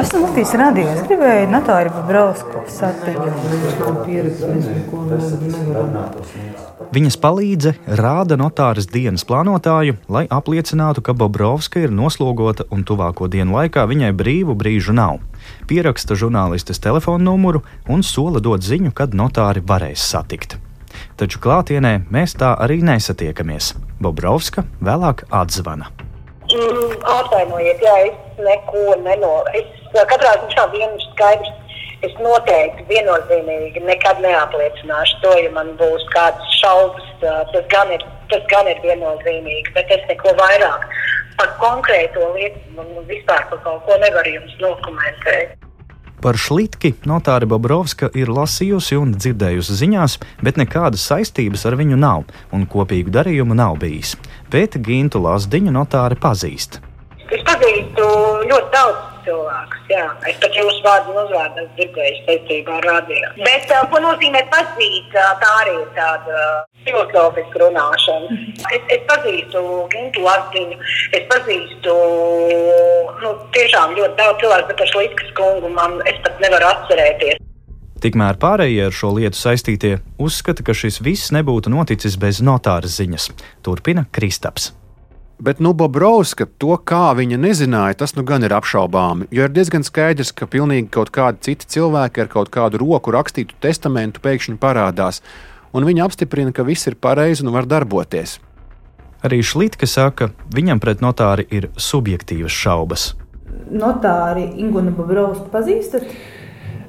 Es 0.00 0.10
no 0.12 0.20
Latvijas 0.26 0.50
radio. 0.58 0.84
Es 0.90 1.04
gribēju 1.06 1.46
notāri 1.48 1.90
Babrausku 1.94 2.64
satikt. 2.68 3.22
Viņas 6.92 7.16
palīdze 7.22 7.72
rāda 8.00 8.36
notāras 8.36 8.88
dienas 8.90 9.24
plānotāju, 9.24 9.96
lai 10.12 10.26
apliecinātu, 10.28 11.04
ka 11.06 11.14
Bobrovska 11.16 11.86
ir 11.86 11.94
noslogota 11.94 12.66
un 12.74 12.82
tuvāko 12.84 13.30
dienu 13.32 13.56
laikā 13.56 13.86
viņai 13.88 14.10
brīvu 14.18 14.58
brīžu 14.58 14.92
nav. 14.98 15.22
Pieraksta 15.70 16.18
žurnālistes 16.18 16.82
telefonu 16.82 17.30
numuru 17.30 17.64
un 17.88 18.04
sola 18.04 18.44
dot 18.44 18.66
ziņu, 18.66 18.92
kad 18.92 19.16
notāri 19.16 19.64
varēs 19.64 20.04
satikt. 20.12 20.58
Taču 21.22 21.38
klātienē 21.38 21.90
mēs 22.10 22.32
tā 22.34 22.48
arī 22.64 22.80
nesatiekamies. 22.82 23.68
Bobrovska 24.02 24.64
vēlāk 24.82 25.20
atzvana. 25.30 25.92
Mm, 26.50 26.96
atvainojiet, 27.12 27.84
jā, 27.86 27.92
es 28.08 28.40
neko. 28.42 28.96
Es 29.54 29.68
katrā 30.10 30.32
ziņā 30.40 30.64
vienu 30.72 30.98
ir 30.98 31.04
skaidrs. 31.04 31.52
Es 32.02 32.18
noteikti 32.18 32.88
viennozīmīgi 32.88 33.84
nekad 33.86 34.18
neapliecināšu 34.24 35.22
to, 35.22 35.36
ja 35.44 35.54
man 35.54 35.70
būs 35.78 36.10
kādas 36.10 36.58
šaubas. 36.58 37.06
Tas 37.22 37.70
gan 37.70 37.94
ir, 37.94 38.02
tas 38.34 38.42
gan 38.50 38.74
ir 38.74 38.82
viennozīmīgi, 38.82 39.76
bet 39.78 39.94
es 39.94 40.02
neko 40.10 40.34
vairāk 40.42 40.90
par 41.38 41.54
konkrēto 41.62 42.32
lietu 42.34 42.82
un 42.82 43.06
vispār 43.06 43.46
par 43.52 43.62
kaut 43.62 43.86
ko 43.86 44.02
nevaru 44.02 44.40
jums 44.40 44.58
dokumentēt. 44.58 45.61
Par 46.22 46.36
Šlitki 46.38 46.92
notāri 47.10 47.48
Bobrovska 47.50 48.06
ir 48.14 48.30
lasījusi 48.30 48.94
un 48.94 49.16
dzirdējusi 49.16 49.74
ziņās, 49.80 50.16
bet 50.46 50.60
nekādas 50.60 51.02
saistības 51.10 51.66
ar 51.66 51.74
viņu 51.80 51.98
nav 51.98 52.28
un 52.54 52.62
kopīgu 52.70 53.10
darījumu 53.10 53.58
nav 53.58 53.80
bijis. 53.82 54.14
Bet 54.52 54.78
Gintu 54.86 55.18
Lazdiņu 55.24 55.74
notāri 55.74 56.20
pazīst. 56.22 56.78
Es 57.26 57.42
pazīstu 57.48 58.06
ļoti 58.46 58.70
daudz 58.76 59.11
cilvēkus. 59.26 59.86
Jā. 59.92 60.06
Es 60.30 60.40
pat 60.42 60.58
jūsu 60.58 60.82
vārdu 60.84 61.14
un 61.14 61.22
uzvārdu 61.24 61.66
dzirdēju 61.76 62.18
saistībā 62.26 62.78
ar 62.80 62.88
radio. 62.90 63.30
Bet 63.40 63.70
uh, 63.72 63.84
ko 63.92 64.02
nozīmē 64.04 64.44
pazīt, 64.52 65.14
tā 65.14 65.52
arī 65.62 65.76
ir 65.80 65.88
tāda 65.96 66.42
filozofiska 66.86 67.62
runāšana. 67.62 68.40
Es, 68.74 68.82
es 68.96 69.06
pazīstu 69.10 69.62
Gintu 69.92 70.24
Latviņu, 70.26 70.80
es 71.18 71.30
pazīstu 71.30 71.94
nu, 73.22 73.32
tiešām 73.54 73.96
ļoti 73.98 74.18
daudz 74.18 74.42
cilvēku, 74.42 74.68
bet 74.72 74.84
ar 74.84 74.92
Šlīskas 74.96 75.32
kungu 75.38 75.72
man 75.76 75.98
es 76.10 76.20
pat 76.26 76.42
nevaru 76.42 76.70
atcerēties. 76.72 77.40
Tikmēr 78.02 78.34
pārējie 78.42 78.88
ar 78.88 78.94
šo 78.98 79.12
lietu 79.14 79.38
saistītie 79.38 79.92
uzskata, 80.18 80.64
ka 80.66 80.74
šis 80.74 80.98
viss 81.06 81.30
nebūtu 81.34 81.70
noticis 81.70 82.18
bez 82.18 82.42
notāras 82.42 82.98
ziņas. 82.98 83.30
Turpina 83.62 84.08
Kristaps. 84.10 84.72
Bet 85.42 85.58
nu, 85.58 85.72
Bobrovska 85.74 86.46
to, 86.62 86.76
kā 86.86 87.08
viņa 87.18 87.34
nezināja, 87.42 87.96
tas 88.04 88.12
nu 88.14 88.22
gan 88.22 88.44
ir 88.46 88.52
apšaubāmi. 88.54 89.26
Jo 89.34 89.48
ir 89.48 89.50
diezgan 89.50 89.82
skaidrs, 89.82 90.30
ka 90.38 90.46
pilnīgi 90.46 90.86
kaut 90.94 91.10
kādi 91.10 91.42
citi 91.48 91.66
cilvēki 91.74 92.22
ar 92.22 92.28
kaut 92.30 92.52
kādu 92.54 92.78
roku 92.78 93.10
rakstītu 93.10 93.56
testamentu 93.58 94.22
pēkšņi 94.22 94.54
parādās, 94.62 95.18
un 95.74 95.88
viņa 95.88 96.06
apstiprina, 96.06 96.54
ka 96.54 96.62
viss 96.62 96.86
ir 96.86 96.94
pareizi 96.94 97.42
un 97.42 97.50
var 97.56 97.66
darboties. 97.66 98.36
Arī 99.26 99.40
Šlitka 99.42 99.88
saka, 99.90 100.30
viņam 100.54 100.78
pret 100.78 101.02
notāri 101.02 101.48
ir 101.50 101.72
subjektīvas 101.74 102.54
šaubas. 102.62 103.08
Notāri 103.74 104.46
Ingūna 104.62 104.94
Bobrovska 104.94 105.50
pazīstat? 105.50 106.06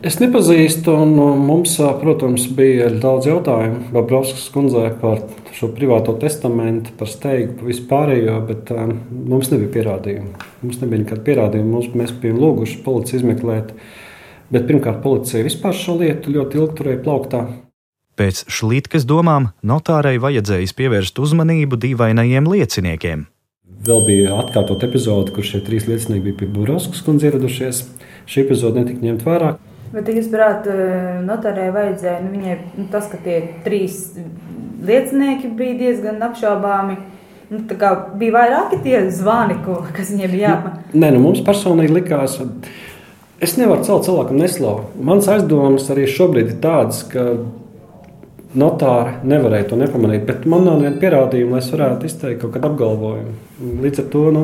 Es 0.04 0.18
nepazīstu, 0.20 0.92
un 1.00 1.14
mums, 1.48 1.78
protams, 2.02 2.50
bija 2.52 2.90
daudz 2.92 3.30
jautājumu 3.30 3.86
Babrovskas 3.96 4.50
kundzei 4.52 4.90
par 5.00 5.22
šo 5.56 5.70
privāto 5.72 6.18
testamentu, 6.20 6.92
par 7.00 7.08
steigu, 7.08 7.54
par 7.56 7.70
vispārējo, 7.70 8.36
bet 8.50 8.74
um, 8.76 8.98
mums 9.32 9.54
nebija 9.54 9.72
pierādījumu. 9.78 10.34
Mums 10.66 10.82
nebija 10.82 11.06
nekāda 11.06 11.24
pierādījuma. 11.30 11.72
Mums, 11.78 11.90
mēs 11.96 12.12
bijām 12.20 12.44
lūguši 12.44 12.82
policiju 12.84 13.22
izmeklēt, 13.22 13.72
bet 14.52 14.68
pirmkārt 14.68 15.00
policija 15.06 15.48
vispār 15.48 15.80
šo 15.80 15.96
lietu 16.04 16.36
ļoti 16.36 16.60
ilgi 16.60 16.80
turēja 16.82 17.04
plauktā. 17.08 17.48
Pēc 18.20 18.44
šlītkas 18.52 19.08
domām 19.08 19.54
notārai 19.64 20.18
vajadzējis 20.20 20.76
pievērst 20.84 21.24
uzmanību 21.24 21.80
dīvainajiem 21.80 22.52
lieciniekiem. 22.52 23.30
Vēl 23.88 24.04
bija 24.12 24.36
atkārtot 24.44 24.84
epizode, 24.84 25.32
kur 25.32 25.48
šie 25.48 25.64
trīs 25.64 25.88
liecinieki 25.88 26.28
bija 26.28 26.44
pie 26.44 26.56
Burovskas 26.60 27.08
kundzes 27.08 27.32
ieradušies. 27.32 27.86
Šī 28.28 28.44
epizode 28.44 28.84
netika 28.84 29.08
ņemta 29.08 29.32
vērā. 29.32 29.60
Bet, 29.94 30.10
jūs 30.10 30.30
prāt, 30.34 30.66
notārē 31.22 31.68
vajadzēja, 31.74 32.22
nu, 32.24 32.32
viņai 32.34 32.54
nu, 32.80 32.88
tas, 32.90 33.06
ka 33.12 33.20
tie 33.22 33.40
trīs 33.66 34.08
liecinieki 34.84 35.52
bija 35.58 35.76
diezgan 35.84 36.24
apšaubāmi. 36.26 36.98
Nu, 37.54 37.60
bija 38.18 38.34
vairāki 38.34 38.80
tie 38.82 39.04
zvani, 39.14 39.60
ko, 39.66 39.84
kas 39.94 40.10
viņiem 40.10 40.34
bija 40.34 40.48
jāpamata. 40.48 40.96
Nē, 40.98 41.12
nu, 41.14 41.22
mums 41.28 41.44
personīgi 41.46 41.94
likās, 41.94 42.40
es 43.44 43.54
nevaru 43.60 43.86
celt 43.86 44.08
cilvēkam 44.08 44.42
neslavu. 44.42 44.88
Mans 45.12 45.30
aizdomas 45.30 45.86
arī 45.94 46.08
šobrīd 46.10 46.56
ir 46.56 46.58
tādas, 46.64 47.04
ka 47.12 47.28
notāri 48.58 49.16
nevarēja 49.30 49.70
to 49.70 49.80
nepamanīt. 49.80 50.26
Bet 50.26 50.48
man 50.50 50.66
nav 50.68 50.82
viena 50.82 50.98
pierādījuma, 51.02 51.58
lai 51.58 51.64
es 51.64 51.72
varētu 51.74 52.10
izteikt 52.10 52.42
kaut 52.42 52.56
kādu 52.56 52.72
apgalvojumu. 52.72 53.36
Līdz 53.86 54.04
ar 54.04 54.10
to 54.14 54.26
nu, 54.34 54.44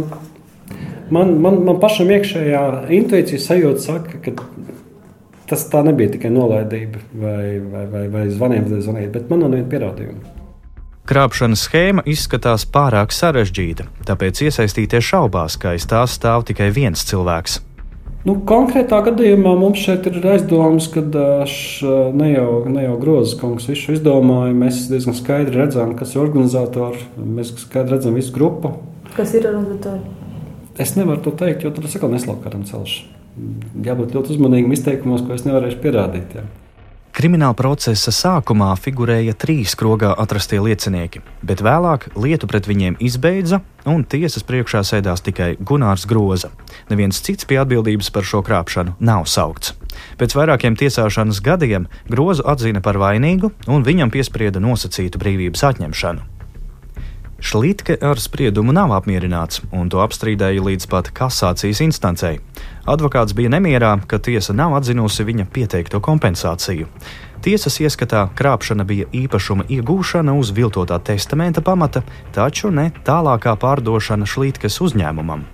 man, 1.16 1.36
man, 1.42 1.62
man 1.68 1.82
pašam 1.82 2.14
iekšējā 2.14 2.64
intuīcija 3.00 3.42
sajūta 3.50 3.86
saka, 3.86 4.22
ka 4.26 4.36
tas 5.50 5.66
tā 5.72 5.82
nebija 5.86 6.14
tikai 6.16 6.32
nolaidība 6.34 7.02
vai, 7.14 7.46
vai, 7.60 7.86
vai, 7.92 8.04
vai 8.14 8.28
zvaniem, 8.32 8.68
vai 8.70 8.84
zvanīt, 8.86 9.10
bet 9.16 9.32
man 9.32 9.44
nav 9.44 9.56
viena 9.56 9.70
pierādījuma. 9.72 10.36
Krāpšanas 11.10 11.64
schēma 11.66 12.04
izskatās 12.06 12.68
pārāk 12.70 13.14
sarežģīta, 13.16 13.88
tāpēc 14.06 14.44
iesaistīties 14.46 15.08
šaubās, 15.08 15.58
ka 15.58 15.74
aiz 15.74 15.88
tās 15.90 16.14
stāv 16.20 16.46
tikai 16.46 16.70
viens 16.76 17.02
cilvēks. 17.10 17.64
Nu, 18.28 18.36
konkrētā 18.46 19.00
gadījumā 19.08 19.56
mums 19.58 19.80
šeit 19.82 20.06
ir 20.12 20.20
aizdomas, 20.28 20.90
ka 20.92 21.02
ne 21.02 22.30
jau, 22.30 22.50
ne 22.70 22.84
jau 22.84 22.98
Grozs 23.02 23.38
kungs 23.40 23.70
visu 23.72 23.96
izdomāja. 23.96 24.54
Mēs 24.60 24.84
diezgan 24.92 25.16
skaidri 25.18 25.64
redzam, 25.64 25.96
kas 25.98 26.14
ir 26.14 26.26
organizatori. 26.26 27.00
Mēs 27.18 27.56
skaidri 27.64 27.96
redzam 27.96 28.20
visu 28.20 28.36
grupu. 28.36 28.76
Kas 29.16 29.34
ir 29.40 29.48
organizatori? 29.50 30.04
Es 30.80 30.94
nevaru 31.00 31.24
to 31.24 31.34
teikt, 31.40 31.64
jo 31.64 31.72
tur 31.74 31.88
atkal 31.90 32.12
neslauka 32.12 32.46
kādam 32.50 32.68
celšs 32.68 33.08
jābūt 33.86 34.16
ļoti 34.16 34.36
uzmanīgam 34.36 34.74
izteikumos, 34.76 35.26
ko 35.26 35.36
es 35.36 35.46
nevarēšu 35.48 35.82
pierādīt. 35.84 36.40
Jā. 36.40 36.48
Krimināla 37.20 37.56
procesa 37.58 38.14
sākumā 38.16 38.70
figurēja 38.80 39.34
trīs 39.36 39.74
krogā 39.76 40.14
atrastie 40.24 40.60
liecinieki, 40.64 41.20
bet 41.44 41.60
vēlāk 41.66 42.06
lietu 42.16 42.48
pret 42.48 42.70
viņiem 42.70 42.96
izbeidza, 43.04 43.60
un 43.90 44.06
tiesas 44.08 44.46
priekšā 44.48 44.86
sēdās 44.88 45.26
tikai 45.26 45.50
Gunārs 45.60 46.06
Groza. 46.08 46.54
Neviens 46.88 47.20
cits 47.26 47.50
pie 47.50 47.60
atbildības 47.60 48.14
par 48.16 48.24
šo 48.24 48.40
krāpšanu 48.46 48.96
nav 49.04 49.28
saukts. 49.28 49.74
Pēc 50.22 50.38
vairākiem 50.38 50.80
tiesāšanas 50.80 51.44
gadiem 51.44 51.90
Grozu 52.08 52.46
atzina 52.48 52.80
par 52.80 53.02
vainīgu, 53.02 53.52
un 53.68 53.84
viņam 53.84 54.14
piesprieda 54.14 54.64
nosacītu 54.64 55.20
brīvības 55.20 55.66
atņemšanu. 55.74 56.39
Šlitke 57.40 57.96
ar 58.04 58.20
spriedumu 58.20 58.74
nav 58.76 58.92
apmierināts, 58.98 59.62
un 59.72 59.88
to 59.90 60.02
apstrīdēja 60.04 60.64
līdz 60.66 60.88
pat 60.92 61.10
kasācijas 61.16 61.80
instancei. 61.86 62.40
Advokāts 62.84 63.36
bija 63.38 63.52
nemierā, 63.54 63.94
ka 64.08 64.20
tiesa 64.20 64.54
nav 64.54 64.76
atzinusi 64.76 65.24
viņa 65.24 65.46
pieteikto 65.54 66.02
kompensāciju. 66.04 66.90
Tiesas 67.40 67.80
ieskatā 67.80 68.26
krāpšana 68.36 68.84
bija 68.84 69.08
īpašuma 69.16 69.70
iegūšana 69.72 70.36
uz 70.36 70.52
viltotā 70.52 71.00
testamenta 71.00 71.64
pamata, 71.64 72.04
taču 72.36 72.74
ne 72.76 72.90
tālākā 73.08 73.56
pārdošana 73.62 74.28
Šlītkas 74.28 74.82
uzņēmumam. 74.84 75.48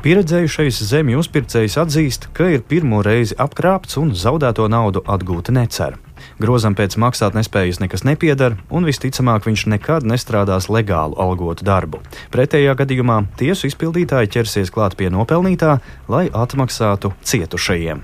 Pieredzējušais 0.00 0.78
zemju 0.88 1.20
uzpircējs 1.20 1.76
atzīst, 1.82 2.30
ka 2.32 2.46
ir 2.54 2.62
pirmo 2.64 3.02
reizi 3.04 3.36
apkrāpts 3.36 4.00
un 4.00 4.14
zaudēto 4.16 4.64
naudu 4.72 5.04
atgūt 5.04 5.52
necer. 5.52 6.00
Grozam 6.40 6.72
pēc 6.72 6.94
maksāt 6.96 7.34
nespējas 7.36 7.82
nekas 7.82 8.00
nepiedara, 8.08 8.56
un 8.72 8.86
visticamāk 8.88 9.44
viņš 9.44 9.66
nekad 9.74 10.06
nestrādās 10.08 10.70
legālu 10.72 11.18
algotu 11.20 11.66
darbu. 11.68 12.00
Pretējā 12.32 12.72
gadījumā 12.80 13.18
tiesu 13.36 13.68
izpildītāji 13.68 14.30
ķersies 14.38 14.72
klāt 14.72 14.96
pie 14.96 15.10
nopelnītā, 15.12 15.76
lai 16.08 16.30
atmaksātu 16.32 17.12
cietušajiem. 17.28 18.00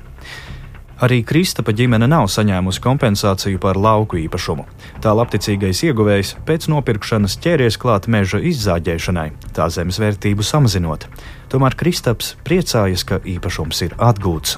Arī 1.01 1.23
Kristapa 1.29 1.73
ģimene 1.77 2.07
nav 2.09 2.29
saņēmusi 2.33 2.81
kompensāciju 2.85 3.61
par 3.61 3.77
lauku 3.81 4.17
īpašumu. 4.23 4.65
Tā 5.05 5.13
labticīgais 5.17 5.83
ieguvējs 5.89 6.35
pēc 6.49 6.69
nopirkšanas 6.73 7.37
ķēries 7.45 7.77
klāt 7.81 8.09
meža 8.09 8.41
izzāģēšanai, 8.53 9.27
tā 9.57 9.69
zemes 9.73 10.01
vērtību 10.01 10.45
samazinot. 10.45 11.09
Tomēr 11.53 11.77
Kristaps 11.77 12.35
priecājas, 12.45 13.05
ka 13.09 13.21
īpašums 13.25 13.83
ir 13.89 13.97
atgūts. 13.97 14.57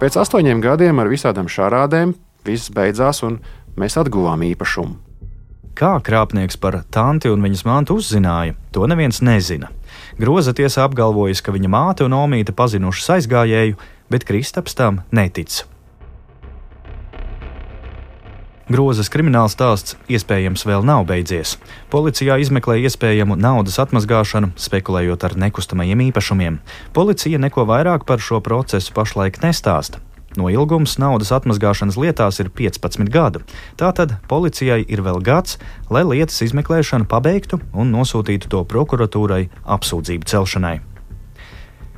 Pēc 0.00 0.20
astoņiem 0.20 0.60
gadiem 0.64 1.00
ar 1.00 1.08
visādām 1.12 1.48
šārādēm 1.48 2.16
viss 2.46 2.72
beidzās 2.74 3.22
un 3.26 3.40
mēs 3.78 3.98
atguvām 4.00 4.44
īpašumu. 4.50 4.98
Kā 5.80 5.94
krāpnieks 6.04 6.58
par 6.60 6.82
tanti 6.92 7.30
un 7.32 7.40
viņas 7.44 7.64
mantu 7.64 7.96
uzzināja, 8.00 8.56
to 8.74 8.84
neviens 8.90 9.22
nezina. 9.24 9.70
Groza 10.20 10.52
tiesā 10.52 10.84
apgalvojas, 10.84 11.40
ka 11.40 11.54
viņa 11.54 11.70
māte 11.72 12.04
un 12.04 12.16
omīte 12.18 12.52
pazinušas 12.52 13.14
aizgājēju, 13.16 13.78
bet 14.12 14.26
Kristaps 14.28 14.76
tam 14.76 15.00
netic. 15.14 15.62
Grozas 18.70 19.08
krimināla 19.10 19.50
stāsts 19.50 19.96
iespējams 20.06 20.62
vēl 20.62 20.84
nav 20.86 21.02
beidzies. 21.08 21.56
Policijā 21.90 22.36
izmeklē 22.38 22.76
iespējamu 22.84 23.34
naudas 23.34 23.80
atmazgāšanu, 23.82 24.52
spekulējot 24.54 25.26
ar 25.26 25.34
nekustamajiem 25.42 26.04
īpašumiem. 26.10 26.60
Policija 26.94 27.40
neko 27.42 27.64
vairāk 27.66 28.06
par 28.06 28.22
šo 28.22 28.38
procesu 28.44 28.94
pašlaik 28.94 29.40
nestāsta. 29.42 29.98
No 30.38 30.50
ilgums 30.52 30.94
naudas 31.02 31.32
atmazgāšanas 31.34 31.98
lietās 31.98 32.38
ir 32.42 32.52
15 32.54 33.10
gadu. 33.10 33.42
Tātad 33.80 34.14
policijai 34.30 34.84
ir 34.86 35.02
vēl 35.02 35.18
gads, 35.26 35.58
lai 35.90 36.04
lietas 36.06 36.38
izmeklēšanu 36.46 37.08
pabeigtu 37.10 37.58
un 37.74 37.90
nosūtītu 37.94 38.52
to 38.52 38.62
prokuratūrai 38.70 39.48
apsūdzību 39.66 40.30
celšanai. 40.30 40.76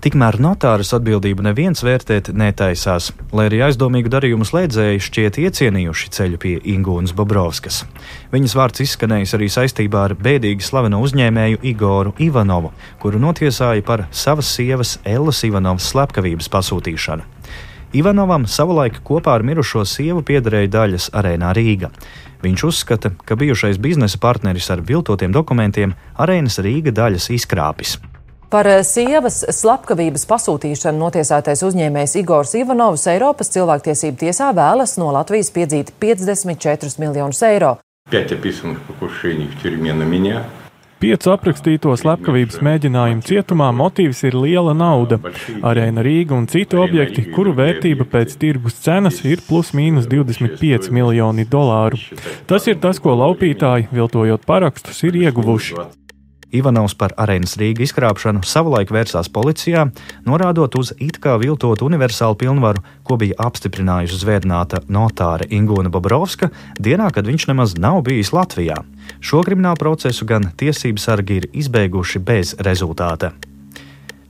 Tikmēr 0.02 0.34
notāras 0.42 0.88
atbildību 0.96 1.44
neviens 1.46 1.78
vērtēt 1.86 2.32
netaisās, 2.34 3.12
lai 3.30 3.44
arī 3.46 3.60
aizdomīgu 3.68 4.10
darījumu 4.10 4.42
slēdzēji 4.48 5.02
šķiet 5.06 5.36
iecienījuši 5.44 6.08
ceļu 6.16 6.40
pie 6.42 6.54
Ingūnas 6.72 7.12
Bobrovskas. 7.14 7.84
Viņas 8.32 8.56
vārds 8.58 8.82
izskanējis 8.82 9.36
arī 9.38 9.46
saistībā 9.54 10.08
ar 10.08 10.16
bēdīgi 10.18 10.66
slaveno 10.66 10.98
uzņēmēju 11.06 11.62
Igoru 11.70 12.16
Ivanovu, 12.18 12.72
kuru 12.98 13.22
notiesāja 13.22 13.86
par 13.86 14.08
savas 14.10 14.50
sievas 14.50 14.96
Ellas 15.06 15.44
Ivanovas 15.46 15.92
slepkavības 15.94 16.50
pasūtīšanu. 16.50 17.28
Ivanovam 17.92 18.46
savulaik 18.48 19.02
kopā 19.04 19.34
ar 19.36 19.42
mirušo 19.44 19.82
sievu 19.84 20.22
piederēja 20.24 20.70
daļas 20.72 21.10
arēnā 21.12 21.50
Rīga. 21.52 21.90
Viņš 22.42 22.64
uzskata, 22.64 23.10
ka 23.28 23.36
bijušais 23.36 23.76
biznesa 23.76 24.16
partneris 24.18 24.70
ar 24.72 24.80
viltotiem 24.80 25.34
dokumentiem 25.34 25.92
arēnas 26.16 26.56
Rīga 26.64 26.94
daļas 26.96 27.28
izkrāpis. 27.36 27.98
Par 28.52 28.68
eh, 28.68 28.80
sievas 28.84 29.42
slepkavības 29.60 30.24
pasūtīšanu 30.28 31.04
notiesātais 31.04 31.62
uzņēmējs 31.68 32.16
Igors 32.20 32.56
Ivanovs 32.56 33.06
Eiropas 33.12 33.52
cilvēktiesību 33.52 34.24
tiesā 34.24 34.50
vēlas 34.56 34.96
no 35.00 35.12
Latvijas 35.12 35.52
piedzīt 35.52 35.92
54 36.00 36.96
miljonus 37.00 37.44
eiro. 37.48 37.76
Piecu 41.02 41.32
aprakstīto 41.32 41.90
slepkavības 41.98 42.60
mēģinājumu 42.62 43.24
cietumā 43.26 43.72
motīvs 43.74 44.20
ir 44.28 44.36
liela 44.38 44.70
nauda. 44.70 45.18
Arēna 45.66 46.04
Rīga 46.06 46.36
un 46.36 46.46
citi 46.50 46.78
objekti, 46.78 47.24
kuru 47.34 47.56
vērtība 47.58 48.06
pēc 48.12 48.36
tirgus 48.38 48.78
cenas 48.84 49.18
ir 49.26 49.42
plus 49.48 49.72
mīnus 49.74 50.06
25 50.12 50.92
miljoni 50.94 51.48
dolāru. 51.56 51.98
Tas 52.46 52.70
ir 52.70 52.78
tas, 52.84 53.02
ko 53.02 53.16
laupītāji, 53.18 53.90
viltojot 53.90 54.46
parakstus, 54.46 55.02
ir 55.10 55.18
ieguvuši. 55.24 56.01
Ivanovs 56.52 56.94
par 56.98 57.14
arēnas 57.16 57.56
Rīga 57.60 57.84
izkrāpšanu 57.86 58.44
savulaik 58.46 58.92
vērsās 58.92 59.30
policijā, 59.32 59.86
norādot 60.28 60.76
uz 60.80 60.92
it 61.00 61.16
kā 61.22 61.38
viltotu 61.40 61.88
universālu 61.88 62.36
pilnvaru, 62.38 62.82
ko 63.02 63.16
bija 63.20 63.38
apstiprinājusi 63.40 64.20
zvērnāta 64.20 64.82
notāre 64.92 65.48
Ingūna 65.48 65.92
Bobrovska 65.92 66.50
dienā, 66.78 67.08
kad 67.14 67.28
viņš 67.28 67.48
nemaz 67.50 67.76
nav 67.80 68.02
bijis 68.08 68.34
Latvijā. 68.36 68.82
Šo 69.20 69.40
kriminālu 69.46 69.80
procesu 69.80 70.28
gan 70.28 70.50
tiesību 70.56 71.00
sargi 71.00 71.40
ir 71.40 71.48
izbeiguši 71.52 72.20
bez 72.20 72.54
rezultāta. 72.60 73.32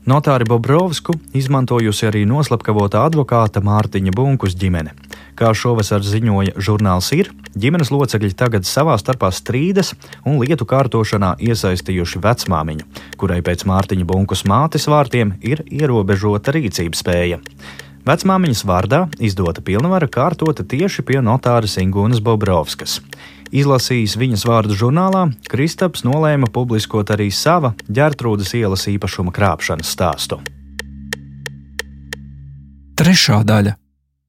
Notāri 0.02 0.47
Bobrovsku 0.50 1.14
izmantojusi 1.38 2.09
arī 2.09 2.25
noslapkavota 2.26 3.05
advokāta 3.07 3.62
Mārtiņa 3.62 4.14
Bunkus 4.17 4.57
ģimene. 4.59 4.97
Kā 5.38 5.52
šovasar 5.56 6.04
ziņoja 6.04 6.56
žurnāls 6.60 7.08
ir, 7.16 7.30
ģimenes 7.56 7.92
locekļi 7.92 8.34
tagad 8.36 8.66
savā 8.68 8.98
starpā 9.00 9.30
strīdas 9.32 9.94
un 10.28 10.40
lietu 10.42 10.66
kārtošanā 10.68 11.34
iesaistījuši 11.40 12.20
vecmāmiņu, 12.22 12.88
kurai 13.20 13.40
pēc 13.44 13.64
Mārtiņa 13.68 14.08
Bunkus 14.08 14.44
mātes 14.48 14.88
vārtiem 14.92 15.36
ir 15.40 15.64
ierobežota 15.72 16.52
rīcības 16.56 17.04
spēja. 17.04 17.40
Vecmāmiņas 18.02 18.64
vārdā 18.66 19.04
izdota 19.22 19.62
pilnvara 19.62 20.08
kārtota 20.10 20.66
tieši 20.66 21.04
pie 21.06 21.20
notāras 21.22 21.76
Ingūnas 21.78 22.18
Bobrovskas. 22.18 22.98
Izlasījis 23.52 24.16
viņas 24.16 24.46
vārdu 24.48 24.74
žurnālā, 24.80 25.26
Kristaps 25.52 26.02
nolēma 26.08 26.48
publiskot 26.50 27.12
arī 27.14 27.28
sava 27.30 27.74
ģērtrūdas 27.86 28.54
ielas 28.58 28.88
īpašuma 28.90 29.32
krāpšanas 29.36 29.92
stāstu. 29.92 30.40
Trešā 32.96 33.42
daļa- 33.44 33.76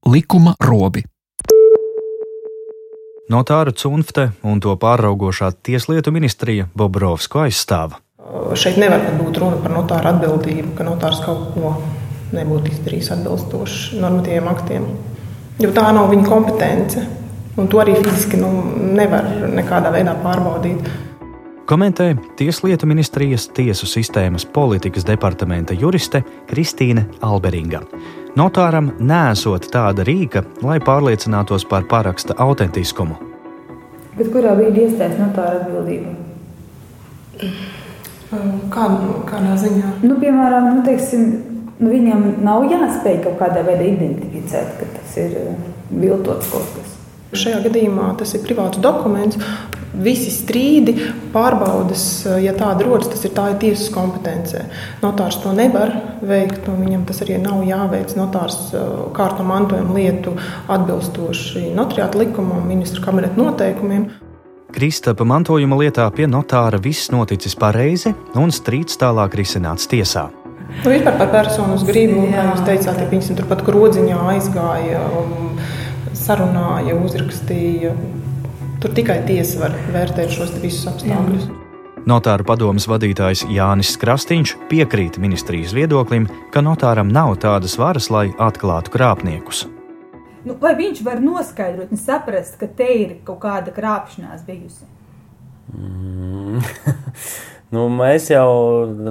likuma 0.05 0.53
robi. 0.59 1.03
Notāra 3.31 3.71
Cunfte 3.71 4.31
un 4.43 4.59
to 4.59 4.73
pāraugošā 4.75 5.53
tieslietu 5.63 6.11
ministrija 6.11 6.67
Bobrovsko 6.75 7.45
aizstāva. 7.45 8.01
Šeit 8.59 8.77
nevar 8.81 9.05
būt 9.17 9.39
runa 9.41 9.59
par 9.63 9.73
notāru 9.73 10.11
atbildību, 10.11 10.73
ka 10.77 10.85
notārs 10.87 11.21
kaut 11.23 11.53
ko 11.55 11.73
nebūtu 12.35 12.73
izdarījis 12.73 13.13
atbilstoši 13.15 14.01
normatīviem 14.01 14.49
aktiem, 14.51 14.85
jo 15.63 15.71
tā 15.75 15.87
nav 15.95 16.11
viņa 16.11 16.27
kompetence. 16.27 17.07
Un 17.53 17.67
to 17.69 17.77
arī 17.77 17.93
fiziski 17.99 18.39
nu, 18.41 18.49
nevar 18.97 19.27
nekādā 19.53 19.91
veidā 19.93 20.15
pārbaudīt. 20.23 20.87
Komentē 21.65 22.15
Tieslietu 22.35 22.83
ministrijas 22.85 23.45
tiesu 23.55 23.87
sistēmas 23.87 24.43
politikas 24.45 25.05
departamenta 25.07 25.71
juriste 25.73 26.19
Kristīne 26.49 27.05
Alberinga. 27.23 27.79
Notāram 28.35 28.89
nesot 28.99 29.69
tāda 29.71 30.03
rīka, 30.03 30.41
lai 30.59 30.81
pārliecinātos 30.83 31.63
par 31.69 31.85
paraksta 31.87 32.35
autentiskumu. 32.43 33.15
Bet 34.17 34.27
kurā 34.33 34.57
brīdī 34.59 34.89
iestājas 34.89 35.15
notāra 35.21 35.61
atbildība? 35.61 36.11
Kā, 38.73 38.89
kādā 39.31 39.55
ziņā? 39.63 39.93
Nu, 40.03 40.17
piemēram, 40.19 40.67
nu, 40.73 40.83
teiksim, 40.83 41.29
nu, 41.79 41.93
viņam 41.93 42.25
nav 42.43 42.67
jāspēj 42.73 43.21
kaut 43.23 43.39
kādā 43.39 43.63
veidā 43.63 43.87
identificēt, 43.87 44.75
ka 44.81 44.89
tas 44.97 45.15
ir 45.23 45.39
viltots 45.93 46.51
kaut 46.51 46.75
kas. 46.75 46.91
Šajā 47.39 47.63
gadījumā 47.69 48.11
tas 48.19 48.35
ir 48.35 48.43
privāts 48.43 48.83
dokuments. 48.83 49.39
Visi 49.93 50.31
strīdi, 50.33 50.95
pārbaudas, 51.33 52.23
ja 52.41 52.55
tāda 52.57 52.81
rodas, 52.87 53.11
tas 53.11 53.27
ir 53.27 53.33
tā 53.37 53.51
ir 53.51 53.59
tiesas 53.61 53.91
kompetencē. 53.93 54.63
Notārs 55.03 55.37
to 55.43 55.53
nevar 55.53 55.93
veikt, 56.25 56.65
un 56.71 56.81
viņam 56.81 57.03
tas 57.05 57.21
arī 57.21 57.37
nav 57.41 57.61
jāveic. 57.67 58.15
Notārs 58.17 58.57
kārto 59.13 59.45
mantojuma 59.45 59.93
lietu 59.93 60.33
atbilstoši 60.73 61.69
notariāta 61.77 62.23
likumam, 62.23 62.65
ministra 62.65 63.05
kabineta 63.05 63.37
noteikumiem. 63.37 64.09
Kristapa 64.73 65.27
mantojuma 65.29 65.77
lietā 65.83 66.07
pie 66.15 66.25
notāra 66.25 66.81
viss 66.81 67.11
noticis 67.13 67.53
pareizi, 67.53 68.15
un 68.33 68.49
strīds 68.49 68.97
tālāk 68.97 69.37
risināts 69.37 69.85
tiesā. 69.91 70.31
Nu, 70.81 70.89
vispār 70.89 71.19
par 71.19 71.29
personas 71.29 71.85
gribu, 71.85 72.25
kā 72.33 72.49
jūs 72.49 72.65
teicāt, 72.65 72.97
ja 72.97 73.09
viņas 73.11 73.33
turpat 73.37 73.61
groziņā 73.67 74.25
aizgāja. 74.33 75.05
Un, 75.21 75.61
sarunāja, 76.17 76.97
uzrakstīja. 76.97 77.93
Tur 78.83 78.91
tikai 78.91 79.21
tiesa 79.23 79.61
var 79.61 79.75
vērtēt 79.93 80.33
šos 80.35 80.49
visus 80.59 80.87
apstākļus. 80.91 81.45
Jā. 81.47 81.59
Notāru 82.09 82.43
padomas 82.43 82.83
vadītājs 82.91 83.45
Jānis 83.47 83.93
Krastīņš 84.01 84.57
piekrīt 84.67 85.15
ministrijas 85.23 85.71
viedoklim, 85.71 86.25
ka 86.51 86.59
notāram 86.65 87.07
nav 87.15 87.37
tādas 87.39 87.77
varas, 87.79 88.09
lai 88.11 88.25
atklātu 88.43 88.91
krāpniekus. 88.91 89.63
Nu, 90.43 90.57
vai 90.59 90.73
viņš 90.75 90.99
var 91.05 91.21
noskaidrot 91.23 91.93
un 91.95 92.01
saprast, 92.01 92.57
ka 92.59 92.67
te 92.67 92.89
ir 93.05 93.13
kaut 93.23 93.39
kāda 93.45 93.71
krāpšanās 93.71 94.43
bijusi? 94.43 94.83
Mm. 95.71 96.59
nu, 97.77 97.85
mēs 97.87 98.27
jau 98.33 98.49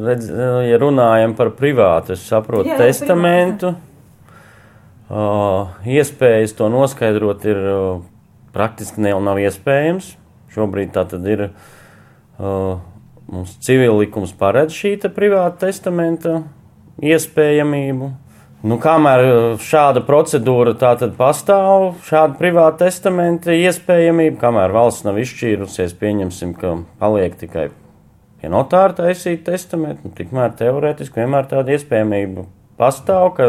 redz, 0.04 0.28
ja 0.68 0.82
runājam 0.85 1.32
par 1.38 1.54
privātu, 1.56 2.12
es 2.12 2.28
saprotu, 2.28 2.68
jā, 2.68 2.76
jā, 2.76 2.90
testamentu. 2.90 3.72
Privātu 3.72 3.90
Uh, 5.12 5.74
iespējas 5.85 6.54
to 6.56 6.70
noskaidrot 6.72 7.42
ir 7.44 7.58
praktiski 8.55 9.03
ne, 9.05 9.15
nav 9.25 9.41
iespējams. 9.43 10.15
Šobrīd 10.53 10.93
tā 10.95 11.07
tad 11.09 11.27
ir 11.29 11.47
uh, 11.49 12.81
mums 13.33 13.55
civil 13.65 13.97
likums 14.03 14.35
paredz 14.37 14.77
šī 14.77 14.99
privāta 15.15 15.67
testamenta 15.67 16.43
iespējamību. 17.03 18.11
Nu, 18.62 18.77
kamēr 18.79 19.57
šāda 19.59 20.05
procedūra 20.07 20.77
tātad 20.79 21.17
pastāv, 21.17 21.97
šāda 22.07 22.37
privāta 22.38 22.85
testamenta 22.85 23.51
iespējamība, 23.57 24.38
kamēr 24.45 24.75
valsts 24.77 25.03
nav 25.03 25.19
izšķīrusies, 25.19 25.97
pieņemsim, 25.99 26.53
ka 26.61 26.77
paliek 27.01 27.35
tikai 27.41 27.73
pie 28.38 28.51
notāra 28.53 28.95
taisīt 29.01 29.43
testamentu, 29.49 30.07
nu, 30.07 30.15
tikmēr 30.19 30.55
teorētiski 30.61 31.25
vienmēr 31.25 31.51
tāda 31.51 31.75
iespējamība 31.75 32.47
pastāv, 32.79 33.33
ka 33.35 33.49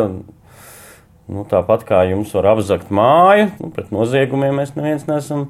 Nu, 1.31 1.45
tāpat 1.47 1.85
kā 1.87 2.01
jums 2.09 2.33
var 2.35 2.49
apzakt 2.51 2.89
māju, 2.91 3.47
nu, 3.61 3.69
pret 3.75 3.93
noziegumiem 3.95 4.57
mēs 4.59 4.73
neviens 4.75 5.05
nesam 5.07 5.45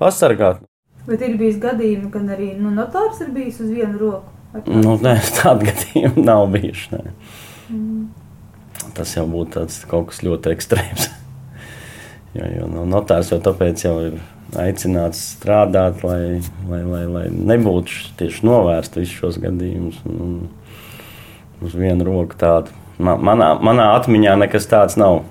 pasargāti. 0.00 0.66
Bet 1.06 1.22
ir 1.22 1.36
bijis 1.38 1.60
gadījumi, 1.62 2.10
kad 2.10 2.26
arī 2.34 2.50
nu, 2.58 2.72
notārs 2.74 3.20
ir 3.22 3.30
bijis 3.34 3.60
uz 3.62 3.70
vienu 3.70 4.00
roku. 4.00 4.32
Nu, 4.66 4.96
nē, 4.98 5.14
tādu 5.38 5.68
gadījumu 5.68 6.24
nav 6.26 6.48
bijuši. 6.54 7.02
Mm. 7.70 8.08
Tas 8.96 9.12
jau 9.14 9.26
būtu 9.30 9.62
kaut 9.90 10.10
kas 10.10 10.24
ļoti 10.26 10.50
ekstrēms. 10.56 11.06
jo, 12.38 12.48
jo 12.58 12.70
nu, 12.72 12.86
notārs 12.90 13.30
jau 13.30 13.38
tāpēc 13.44 13.86
jau 13.86 13.94
ir 14.08 14.18
aicināts 14.58 15.20
strādāt, 15.36 16.02
lai, 16.06 16.40
lai, 16.70 16.82
lai, 16.86 17.04
lai 17.10 17.24
nebūtu 17.30 18.16
tieši 18.18 18.46
novērst 18.46 18.98
visus 18.98 19.20
šos 19.20 19.38
gadījumus. 19.42 20.02
Un, 20.10 20.18
un 20.26 21.66
uz 21.66 21.78
vienu 21.78 22.08
roku 22.10 22.38
tādu 22.40 22.74
manā, 22.98 23.54
manā 23.60 23.90
atmiņā 23.96 24.36
nekas 24.44 24.70
tāds 24.70 24.96
nav. 25.00 25.24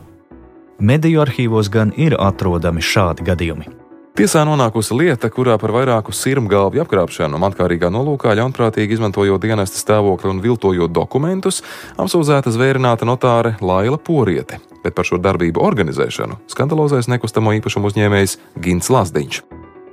Mediju 0.80 1.24
arhīvos 1.24 1.72
gan 1.72 1.94
ir 1.96 2.18
atrodami 2.20 2.84
šādi 2.84 3.24
gadījumi. 3.26 3.72
Tiesā 4.16 4.46
nonākusi 4.48 4.96
lieta, 4.96 5.28
kurā 5.28 5.58
par 5.60 5.74
vairāku 5.76 6.14
sirmgalvju 6.16 6.86
apkrāpšanu 6.86 7.40
matkārīgā 7.44 7.90
nolūkā 7.92 8.32
ļaunprātīgi 8.40 8.96
izmantojot 8.96 9.44
dienesta 9.44 9.76
stāvokli 9.82 10.32
un 10.32 10.40
viltojot 10.44 10.94
dokumentus, 10.96 11.60
apsūdzēta 12.00 12.54
zvērināta 12.56 13.08
notāre 13.08 13.58
Laila 13.60 14.00
Poriete, 14.00 14.62
bet 14.86 14.96
par 14.96 15.08
šo 15.08 15.20
darbību 15.20 15.60
organizēšanu 15.60 16.40
skandalozais 16.48 17.12
nekustamo 17.12 17.58
īpašumu 17.60 17.92
uzņēmējs 17.92 18.40
Gins 18.64 18.92
Lazdiņš. 18.96 19.44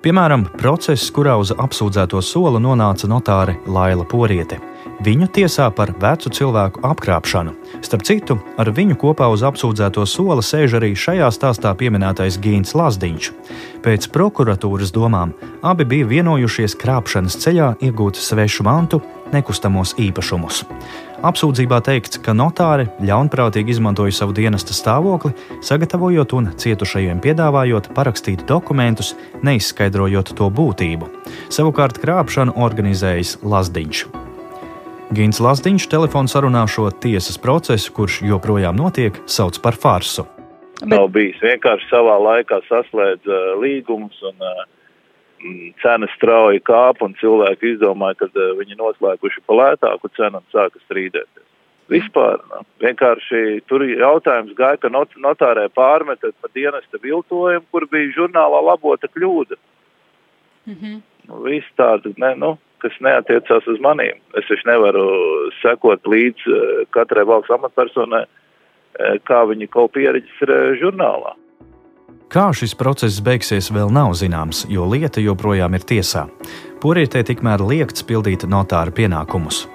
Piemēram, 0.03 0.49
process, 0.59 1.13
kurā 1.15 1.37
uz 1.39 1.53
apsūdzēto 1.55 2.19
soli 2.27 2.59
nonāca 2.59 3.07
notāre 3.07 3.53
Laila 3.71 4.03
Poriete. 4.03 4.57
Viņu 5.03 5.29
tiesā 5.31 5.69
par 5.71 5.93
vecu 6.03 6.31
cilvēku 6.35 6.83
apkrāpšanu. 6.89 7.53
Starp 7.87 8.03
citu, 8.07 8.37
ar 8.59 8.71
viņu 8.75 8.97
kopā 8.99 9.29
uz 9.31 9.45
apsūdzēto 9.47 10.03
soli 10.11 10.43
sēž 10.43 10.75
arī 10.81 10.91
šajā 10.99 11.29
stāstā 11.31 11.71
pieminētais 11.79 12.41
Gīns 12.43 12.75
Lazdiņš. 12.75 13.31
Pēc 13.87 14.11
prokuratūras 14.11 14.91
domām 14.91 15.37
abi 15.63 15.87
bija 15.87 16.11
vienojušies 16.17 16.75
krāpšanas 16.83 17.39
ceļā 17.39 17.73
iegūt 17.87 18.19
svešu 18.19 18.67
mantu, 18.67 18.99
nekustamos 19.31 19.95
īpašumus. 20.03 20.65
Apsūdzībā 21.23 21.77
teikts, 21.87 22.19
ka 22.19 22.33
notāri 22.35 22.89
ļaunprātīgi 23.07 23.77
izmantoja 23.77 24.11
savu 24.17 24.35
dienesta 24.35 24.75
stāvokli, 24.75 25.31
sagatavojot 25.63 26.33
un 26.35 26.49
cietušajiem 26.59 27.21
piedāvājot 27.23 27.93
parakstīt 27.95 28.43
dokumentus, 28.49 29.13
neizskaidrojot 29.47 30.33
to 30.35 30.49
būtību. 30.51 31.07
Savukārt 31.47 32.01
krāpšanu 32.03 32.57
organizējis 32.67 33.37
Lazdiņš. 33.47 34.03
Gins 35.15 35.39
Lazdiņš 35.47 35.87
telefonu 35.95 36.33
sarunā 36.33 36.65
šo 36.67 36.89
tiesas 36.91 37.39
procesu, 37.39 37.95
kurš 37.95 38.19
joprojām 38.27 38.75
notiek, 38.83 39.23
sauc 39.31 39.63
par 39.63 39.79
farsu. 39.79 40.27
Bet... 40.81 40.91
Nav 40.91 41.07
bijis 41.15 41.39
vienkārši 41.39 41.87
savā 41.87 42.19
laikā 42.19 42.65
saslēdz 42.67 43.31
uh, 43.31 43.43
līgumus 43.63 44.19
un 44.27 44.43
uh, 44.43 44.67
cenas 45.83 46.13
strauji 46.17 46.63
kāpa 46.65 47.07
un 47.09 47.17
cilvēki 47.21 47.75
izdomāja, 47.75 48.19
ka 48.23 48.29
uh, 48.31 48.53
viņi 48.59 48.79
noslēguši 48.79 49.43
pa 49.47 49.59
lētāku 49.59 50.11
cenu 50.17 50.41
un 50.41 50.47
sāka 50.55 50.81
strīdēties. 50.87 51.49
Vispār 51.93 52.41
nu, 52.49 52.63
vienkārši 52.81 53.63
tur 53.69 53.85
jautājums 53.85 54.55
gāja, 54.57 54.79
ka 54.81 54.91
not, 54.93 55.13
notārē 55.19 55.67
pārmeta 55.75 56.31
par 56.41 56.53
dienesta 56.55 57.01
viltojumu, 57.03 57.67
kur 57.75 57.87
bija 57.91 58.13
žurnālā 58.17 58.63
labota 58.65 59.11
kļūda. 59.11 59.59
Mm 60.67 60.77
-hmm. 60.79 61.01
Viss 61.45 61.75
tāda, 61.77 62.13
ne, 62.17 62.35
nu, 62.37 62.59
kas 62.83 62.95
neatiecās 63.01 63.67
uz 63.67 63.81
maniem. 63.81 64.19
Es 64.39 64.47
taču 64.49 64.69
nevaru 64.69 65.05
sekot 65.61 66.07
līdz 66.07 66.47
eh, 66.47 66.87
katrai 66.91 67.25
valsts 67.25 67.55
amatpersonai, 67.55 68.25
eh, 68.25 69.19
kā 69.29 69.43
viņi 69.51 69.69
kaut 69.69 69.93
pieregistrē 69.93 70.79
žurnālā. 70.83 71.35
Kā 72.33 72.47
šis 72.57 72.73
process 72.81 73.19
beigsies, 73.21 73.67
vēl 73.69 73.91
nav 73.93 74.15
zināms, 74.17 74.63
jo 74.73 74.87
lieta 74.89 75.21
joprojām 75.21 75.77
ir 75.77 75.83
tiesā. 75.85 76.23
Porietē 76.81 77.21
tikmēr 77.29 77.61
liekts 77.61 78.07
pildīt 78.09 78.47
notāra 78.49 78.95
pienākumus. 78.97 79.67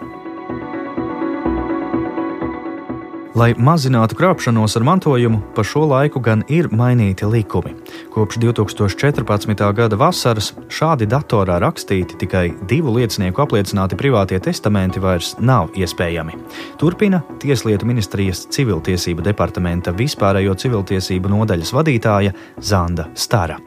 Lai 3.37 3.51
mazinātu 3.53 4.15
krāpšanos 4.17 4.73
ar 4.79 4.83
mantojumu, 4.87 5.37
pa 5.53 5.61
šo 5.61 5.83
laiku 5.85 6.17
gan 6.25 6.39
ir 6.49 6.71
mainīti 6.73 7.27
likumi. 7.29 7.75
Kopš 8.09 8.39
2014. 8.41 9.61
gada 9.77 9.99
vasaras 9.99 10.47
šādi 10.73 11.05
datorā 11.11 11.59
rakstīti 11.61 12.17
tikai 12.23 12.47
divu 12.71 12.95
liecinieku 12.95 13.43
apliecināti 13.45 13.99
privātie 13.99 14.41
testamenti 14.41 15.03
vairs 15.03 15.35
nav 15.37 15.69
iespējami. 15.77 16.33
Turpina 16.81 17.21
Tieslietu 17.37 17.85
ministrijas 17.85 18.47
civiltiesību 18.57 19.29
departamenta 19.29 19.93
vispārējo 19.93 20.57
civiltiesību 20.57 21.35
nodaļas 21.37 21.75
vadītāja 21.77 22.33
Zanda 22.57 23.05
Stara. 23.13 23.61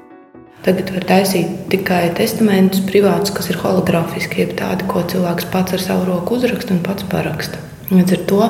Tagad 0.67 0.91
var 0.99 1.07
taisīt 1.15 1.69
tikai 1.71 2.09
testamentus 2.19 2.83
privātus, 2.91 3.31
kas 3.39 3.55
ir 3.55 3.63
hologrāfiski, 3.63 4.49
jeb 4.49 4.59
tādi, 4.59 4.91
ko 4.91 5.07
cilvēks 5.07 5.53
pats 5.55 5.79
ar 5.79 5.91
savu 5.93 6.11
roku 6.11 6.43
uzraksta 6.43 6.75
un 6.75 6.83
pats 6.83 7.07
paraksta. 7.07 7.70
Līdz 7.90 8.12
ar 8.14 8.20
to 8.31 8.42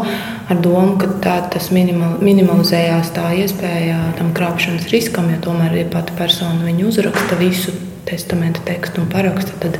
ar 0.53 0.59
domu, 0.61 0.99
ka 1.01 1.09
tā, 1.25 1.37
tas 1.53 1.71
minimal, 1.73 2.19
minimalizējās 2.21 3.15
tā 3.17 3.31
iespēja 3.41 3.97
tam 4.19 4.35
krāpšanas 4.37 4.91
riskam, 4.93 5.31
jo 5.33 5.39
tomēr 5.47 5.79
ja 5.79 5.87
pati 5.89 6.13
persona 6.19 6.61
viņu 6.67 6.91
uzraksta 6.91 7.39
visu 7.41 7.73
testamenta 8.05 8.61
tekstu 8.69 9.01
un 9.01 9.09
paraksta, 9.09 9.57
tad 9.63 9.79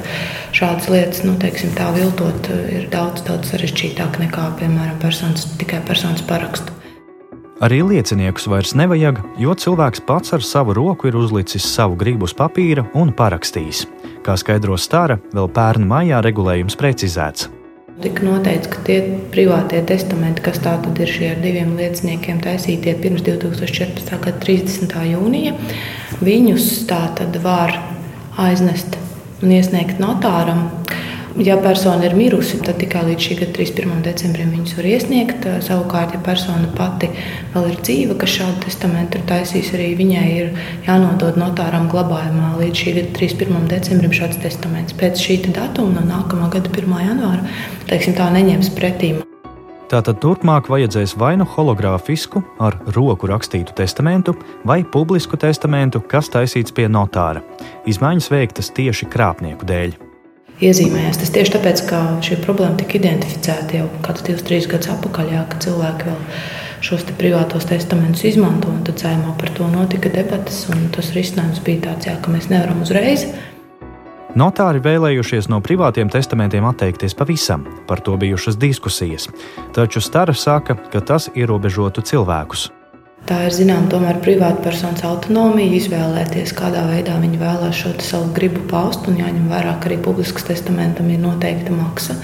šādas 0.57 0.89
lietas, 0.93 1.23
nu, 1.27 1.35
teiksim, 1.41 1.75
tā 1.77 1.91
viltot, 1.97 2.49
ir 2.73 2.89
daudz, 2.93 3.25
daudz 3.27 3.53
sarežģītāk 3.53 4.21
nekā, 4.23 4.47
piemēram, 4.61 4.97
personas, 5.03 5.45
tikai 5.61 5.83
personas 5.85 6.25
parakstu. 6.25 6.73
Arī 7.61 7.83
lieciniekus 7.85 8.47
vairs 8.49 8.73
nevajag, 8.73 9.21
jo 9.37 9.53
cilvēks 9.53 10.01
pats 10.09 10.33
ar 10.33 10.41
savu 10.41 10.73
roku 10.79 11.11
ir 11.11 11.21
uzlicis 11.21 11.69
savu 11.69 11.99
gribu 12.01 12.25
uz 12.25 12.33
papīra 12.33 12.87
un 12.97 13.13
parakstījis. 13.13 13.85
Kā 14.25 14.41
skaidro 14.41 14.81
Stāra, 14.81 15.21
vēl 15.37 15.53
pērn 15.53 15.85
maijā 15.85 16.25
regulējums 16.25 16.81
precizēts. 16.81 17.51
Tika 18.01 18.25
noteikts, 18.25 18.71
ka 18.73 18.81
tie 18.87 18.95
privātie 19.29 19.83
testamenti, 19.85 20.41
kas 20.41 20.57
tātad 20.65 20.97
ir 21.05 21.11
šie 21.11 21.27
ar 21.35 21.41
diviem 21.43 21.75
lieciniekiem 21.77 22.39
taisītie 22.41 22.95
pirms 22.97 23.21
2014. 23.27 24.15
gada 24.25 24.41
30. 24.41 24.95
jūnija, 25.11 25.53
viņus 26.25 26.71
tātad 26.89 27.37
var 27.45 27.77
aiznest 28.41 28.97
un 29.45 29.53
iesniegt 29.53 30.01
notāram 30.01 30.71
Ja 31.39 31.57
persona 31.63 32.05
ir 32.05 32.15
mirusi, 32.19 32.59
tad 32.65 32.81
tikai 32.83 33.05
līdz 33.07 33.23
šī 33.23 33.37
gada 33.39 33.53
31. 33.55 34.01
decembrim 34.03 34.51
viņus 34.51 34.75
var 34.77 34.89
iesniegt. 34.91 35.47
Savukārt, 35.63 36.17
ja 36.17 36.21
persona 36.27 36.67
pati 36.75 37.11
vēl 37.55 37.69
ir 37.71 37.79
dzīva, 37.79 38.17
kas 38.19 38.35
šādu 38.35 38.65
testamentu 38.65 39.21
ir 39.21 39.25
taisījis, 39.31 39.71
arī 39.79 39.89
viņai 40.01 40.27
ir 40.35 40.51
jānodod 40.89 41.39
notāram 41.39 41.87
glabājumā 41.93 42.57
līdz 42.59 42.83
šī 42.83 42.97
gada 42.99 43.15
31. 43.21 43.71
decembrim 43.71 44.15
šāds 44.17 44.43
testaments. 44.43 44.97
Pēc 44.99 45.23
šī 45.23 45.39
datuma, 45.55 46.01
no 46.01 46.05
nākamā 46.11 46.51
gada 46.51 46.75
1. 46.75 46.99
janvāra, 47.07 47.47
teiksim, 47.87 48.19
tā 48.19 48.27
neņems 48.35 48.75
pretīm. 48.75 49.23
Tātad 49.91 50.21
turpmāk 50.23 50.69
vajadzēs 50.71 51.17
vai 51.19 51.33
nu 51.39 51.47
hologrāfisku, 51.51 52.43
ar 52.63 52.77
roku 52.95 53.31
rakstītu 53.31 53.75
testamentu, 53.79 54.37
vai 54.67 54.83
publisku 54.83 55.39
testamentu, 55.39 56.03
kas 56.03 56.31
taisīts 56.31 56.75
pie 56.75 56.87
notāra. 56.91 57.43
Izmaiņas 57.91 58.31
veiktas 58.35 58.71
tieši 58.75 59.11
krāpnieku 59.11 59.67
dēļ 59.67 59.99
iezīmējās. 60.65 61.21
Tas 61.21 61.33
tieši 61.35 61.55
tāpēc, 61.57 61.85
ka 61.89 62.01
šī 62.25 62.41
problēma 62.45 62.79
tika 62.81 62.99
identificēta 63.01 63.81
jau 63.81 63.87
kādus 64.05 64.27
divus, 64.27 64.47
trīs 64.47 64.69
gadus 64.71 64.93
atpakaļ, 64.95 65.31
jā, 65.35 65.45
kad 65.53 65.67
cilvēki 65.67 66.09
vēl 66.09 66.19
šos 66.85 67.07
privātos 67.21 67.69
testamentus 67.69 68.25
izmanto. 68.31 68.73
Tad 68.89 69.01
cēlā 69.03 69.37
par 69.41 69.53
to 69.57 69.69
notika 69.73 70.13
debatas, 70.13 70.65
un 70.73 70.89
tas 70.95 71.13
risinājums 71.17 71.63
bija 71.67 71.91
tāds, 71.91 72.11
jā, 72.11 72.17
ka 72.21 72.33
mēs 72.33 72.51
nevaram 72.53 72.85
uzreiz. 72.85 73.29
Notāri 74.39 74.79
vēlējušies 74.79 75.49
no 75.51 75.59
privātiem 75.59 76.11
testamentiem 76.13 76.67
atteikties 76.69 77.17
pavisam, 77.19 77.65
par 77.89 77.99
to 78.07 78.15
bijušas 78.21 78.61
diskusijas. 78.63 79.27
Taču 79.75 80.01
Stara 80.01 80.35
saka, 80.35 80.79
ka 80.93 81.03
tas 81.03 81.27
ierobežotu 81.35 82.05
cilvēkus. 82.07 82.69
Tā 83.29 83.37
ir 83.47 83.55
zināma 83.55 83.91
tomēr 83.93 84.19
privātpersonas 84.25 85.05
autonomija, 85.07 85.75
izvēlēties, 85.77 86.55
kādā 86.57 86.83
veidā 86.89 87.19
viņi 87.21 87.41
vēlās 87.41 87.77
šo 87.83 87.93
savu 88.03 88.33
gribu 88.37 88.65
paust. 88.71 89.07
Un 89.11 89.21
jāņem 89.21 89.51
vērā, 89.53 89.77
ka 89.81 89.91
arī 89.91 90.01
publisks 90.03 90.47
testamentam 90.49 91.11
ir 91.13 91.21
noteikta 91.23 91.75
maksa. 91.75 92.17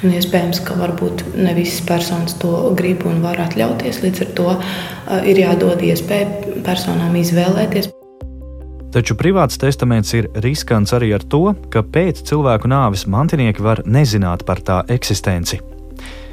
Un 0.00 0.14
iespējams, 0.16 0.62
ka 0.64 0.76
varbūt 0.80 1.26
ne 1.36 1.54
visas 1.56 1.82
personas 1.86 2.36
to 2.40 2.72
grib 2.76 3.04
un 3.08 3.20
var 3.24 3.40
atļauties. 3.44 4.02
Līdz 4.04 4.26
ar 4.26 4.30
to 4.38 4.50
ir 5.28 5.42
jādod 5.44 5.82
iespēja 5.84 6.60
personām 6.66 7.16
izvēlēties. 7.20 7.90
Taču 8.90 9.14
privāts 9.14 9.60
testaments 9.60 10.10
ir 10.18 10.26
riskants 10.42 10.90
arī 10.96 11.12
ar 11.14 11.22
to, 11.22 11.52
ka 11.70 11.84
pēc 11.86 12.24
cilvēku 12.26 12.70
nāves 12.72 13.04
mantinieki 13.06 13.62
var 13.62 13.84
nezināt 13.86 14.42
par 14.48 14.64
tā 14.66 14.80
eksistenci. 14.90 15.60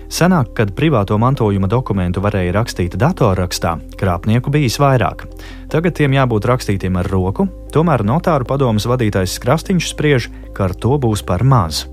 Senāk, 0.07 0.53
kad 0.55 0.69
privāto 0.71 1.17
mantojuma 1.19 1.67
dokumentu 1.67 2.21
varēja 2.23 2.53
rakstīt 2.55 2.93
datorrakstā, 2.95 3.73
krāpnieku 3.99 4.53
bijis 4.53 4.77
vairāk. 4.79 5.25
Tagad 5.67 5.97
tiem 5.99 6.15
jābūt 6.15 6.47
rakstītiem 6.47 6.95
ar 7.01 7.09
roku, 7.11 7.49
tomēr 7.75 8.05
notāru 8.07 8.47
padomas 8.47 8.87
vadītājs 8.87 9.35
Krastīņš 9.43 9.89
spriež, 9.91 10.29
ka 10.55 10.69
ar 10.69 10.75
to 10.79 10.95
būs 10.95 11.25
par 11.27 11.43
maz. 11.43 11.83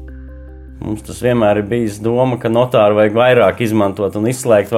Mums 0.85 1.03
tas 1.07 1.19
vienmēr 1.25 1.63
ir 1.63 1.67
bijis 1.67 1.99
doma, 2.05 2.39
ka 2.39 2.51
notāru 2.53 3.01
vajag 3.01 3.19
vairāk 3.19 3.63
izmantot 3.67 4.15
un 4.21 4.31
izslēgt 4.31 4.75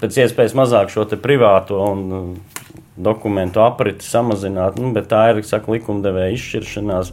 pēc 0.00 0.22
iespējas 0.24 0.56
mazāk 0.58 0.90
šo 0.90 1.06
privāto 1.22 1.78
un 1.92 2.04
uh, 2.10 2.60
dokumentu 2.98 3.62
apriti 3.62 4.06
samazināt, 4.06 4.78
nu, 4.82 4.90
bet 4.96 5.10
tā 5.12 5.28
ir 5.30 5.44
saka, 5.46 5.70
likumdevēja 5.76 6.34
izšķiršanās. 6.34 7.12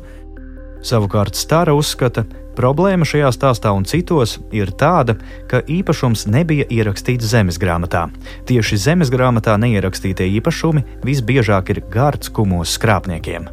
Savukārt 0.85 1.39
Stāra 1.39 1.73
uzskata, 1.77 2.25
Problēma 2.57 3.05
šajā 3.05 3.29
stāstā 3.35 3.69
un 3.77 3.83
citos 3.85 4.39
ir 4.55 4.71
tāda, 4.73 5.13
ka 5.49 5.59
īpašums 5.61 6.25
nebija 6.33 6.65
ierakstīts 6.73 7.29
zemes 7.29 7.59
grāmatā. 7.61 8.07
Tieši 8.49 8.79
zemes 8.81 9.11
grāmatā 9.13 9.59
neierakstītie 9.61 10.25
īpašumi 10.39 10.81
visbiežāk 11.05 11.69
ir 11.75 11.83
gārds 11.93 12.33
kumos 12.33 12.73
skrāpniekiem. 12.79 13.45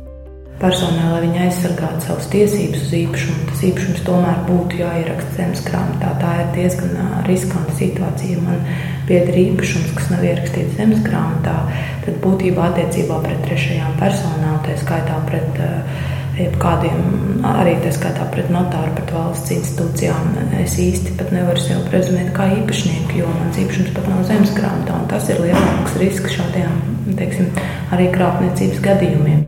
Personāli, 0.54 1.10
lai 1.10 1.20
viņi 1.26 1.42
aizsargātu 1.44 2.06
savas 2.06 2.30
tiesības 2.32 2.86
uz 2.86 2.96
īpašumu, 2.96 3.44
tas 3.50 3.62
īpašums 3.68 4.04
tomēr 4.06 4.40
būtu 4.48 4.80
jāieraksta 4.80 5.36
zemes 5.36 5.64
grāmatā. 5.66 6.14
Tā 6.22 6.32
ir 6.40 6.50
diezgan 6.56 6.96
riskanta 7.28 7.76
situācija. 7.76 8.40
Man 8.40 8.64
pieder 9.10 9.36
īpašums, 9.36 9.92
kas 9.98 10.08
nav 10.14 10.24
ierakstīts 10.24 10.78
zemes 10.78 11.04
grāmatā, 11.04 11.58
tad 12.06 12.22
būtībā 12.24 12.70
attiecībā 12.70 13.20
pret 13.26 13.44
trešajām 13.50 13.98
personām, 14.00 14.62
tā 14.64 14.78
skaitā 14.80 15.18
pret 15.28 15.60
uh, 15.60 16.04
jebkādiem, 16.38 16.98
arī 17.46 17.74
tā 17.82 17.92
skaitā 17.94 18.26
pret 18.32 18.50
notāru, 18.52 18.92
pret 18.96 19.10
valsts 19.14 19.52
institūcijām, 19.54 20.32
es 20.62 20.76
īsti 20.82 21.14
pat 21.18 21.32
nevaru 21.34 21.62
sev 21.62 21.82
prezumēt 21.90 22.32
kā 22.36 22.48
īpašnieku, 22.58 23.18
jo 23.20 23.30
mans 23.30 23.58
īpašums 23.62 23.92
pat 23.96 24.08
nav 24.10 24.24
zemes 24.28 24.54
grāmatā, 24.56 24.96
un 24.98 25.06
tas 25.10 25.28
ir 25.30 25.42
lielāks 25.44 25.98
risks 26.02 26.38
šādiem, 26.38 26.80
teiksim, 27.18 27.52
arī 27.94 28.08
krāpniecības 28.14 28.82
gadījumiem. 28.84 29.44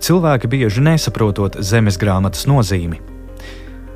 Cilvēki 0.00 0.48
bieži 0.48 0.84
nesaprotot 0.84 1.58
zemes 1.64 1.98
grāmatas 2.00 2.46
nozīmi. 2.48 3.00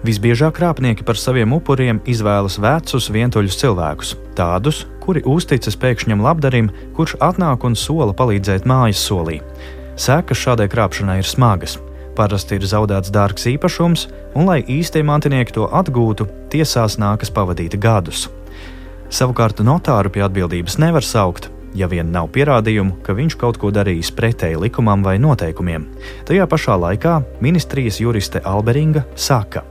Visbiežāk 0.05 0.59
krāpnieki 0.59 1.05
par 1.09 1.17
saviem 1.17 1.55
upuriem 1.57 2.03
izvēlas 2.05 2.59
vecus, 2.61 3.07
vientuļus 3.09 3.57
cilvēkus, 3.63 4.11
tādus, 4.37 4.83
kuri 5.01 5.23
uzticas 5.25 5.79
pēkšņam 5.81 6.21
labdarim, 6.21 6.69
kurš 6.97 7.17
atnāk 7.25 7.65
un 7.65 7.73
sola 7.73 8.13
palīdzēt 8.13 8.69
mājas 8.69 9.01
solī. 9.01 9.39
Sekas 9.97 10.45
šādai 10.45 10.69
krāpšanai 10.69 11.23
ir 11.23 11.29
smagas. 11.29 11.79
Parasti 12.15 12.59
ir 12.61 12.67
zaudēts 12.71 13.11
dārgs 13.15 13.49
īpašums, 13.51 14.07
un, 14.35 14.47
lai 14.47 14.61
īstie 14.71 15.03
mantinieki 15.03 15.57
to 15.57 15.67
atgūtu, 15.67 16.29
tiesās 16.53 16.99
nākas 17.03 17.33
pavadīt 17.35 17.75
gadus. 17.83 18.29
Savukārt 19.11 19.61
notāru 19.67 20.13
pie 20.15 20.23
atbildības 20.27 20.79
nevar 20.83 21.07
saukt, 21.07 21.51
ja 21.75 21.91
vien 21.91 22.15
nav 22.15 22.31
pierādījumu, 22.35 23.01
ka 23.03 23.19
viņš 23.19 23.39
kaut 23.41 23.59
ko 23.59 23.75
darījis 23.75 24.15
pretēji 24.15 24.63
likumam 24.63 25.03
vai 25.07 25.19
noteikumiem. 25.19 25.87
Tajā 26.31 26.49
pašā 26.51 26.79
laikā 26.87 27.21
ministrijas 27.43 28.01
juriste 28.03 28.43
Alberinga 28.47 29.05
saka, 29.15 29.67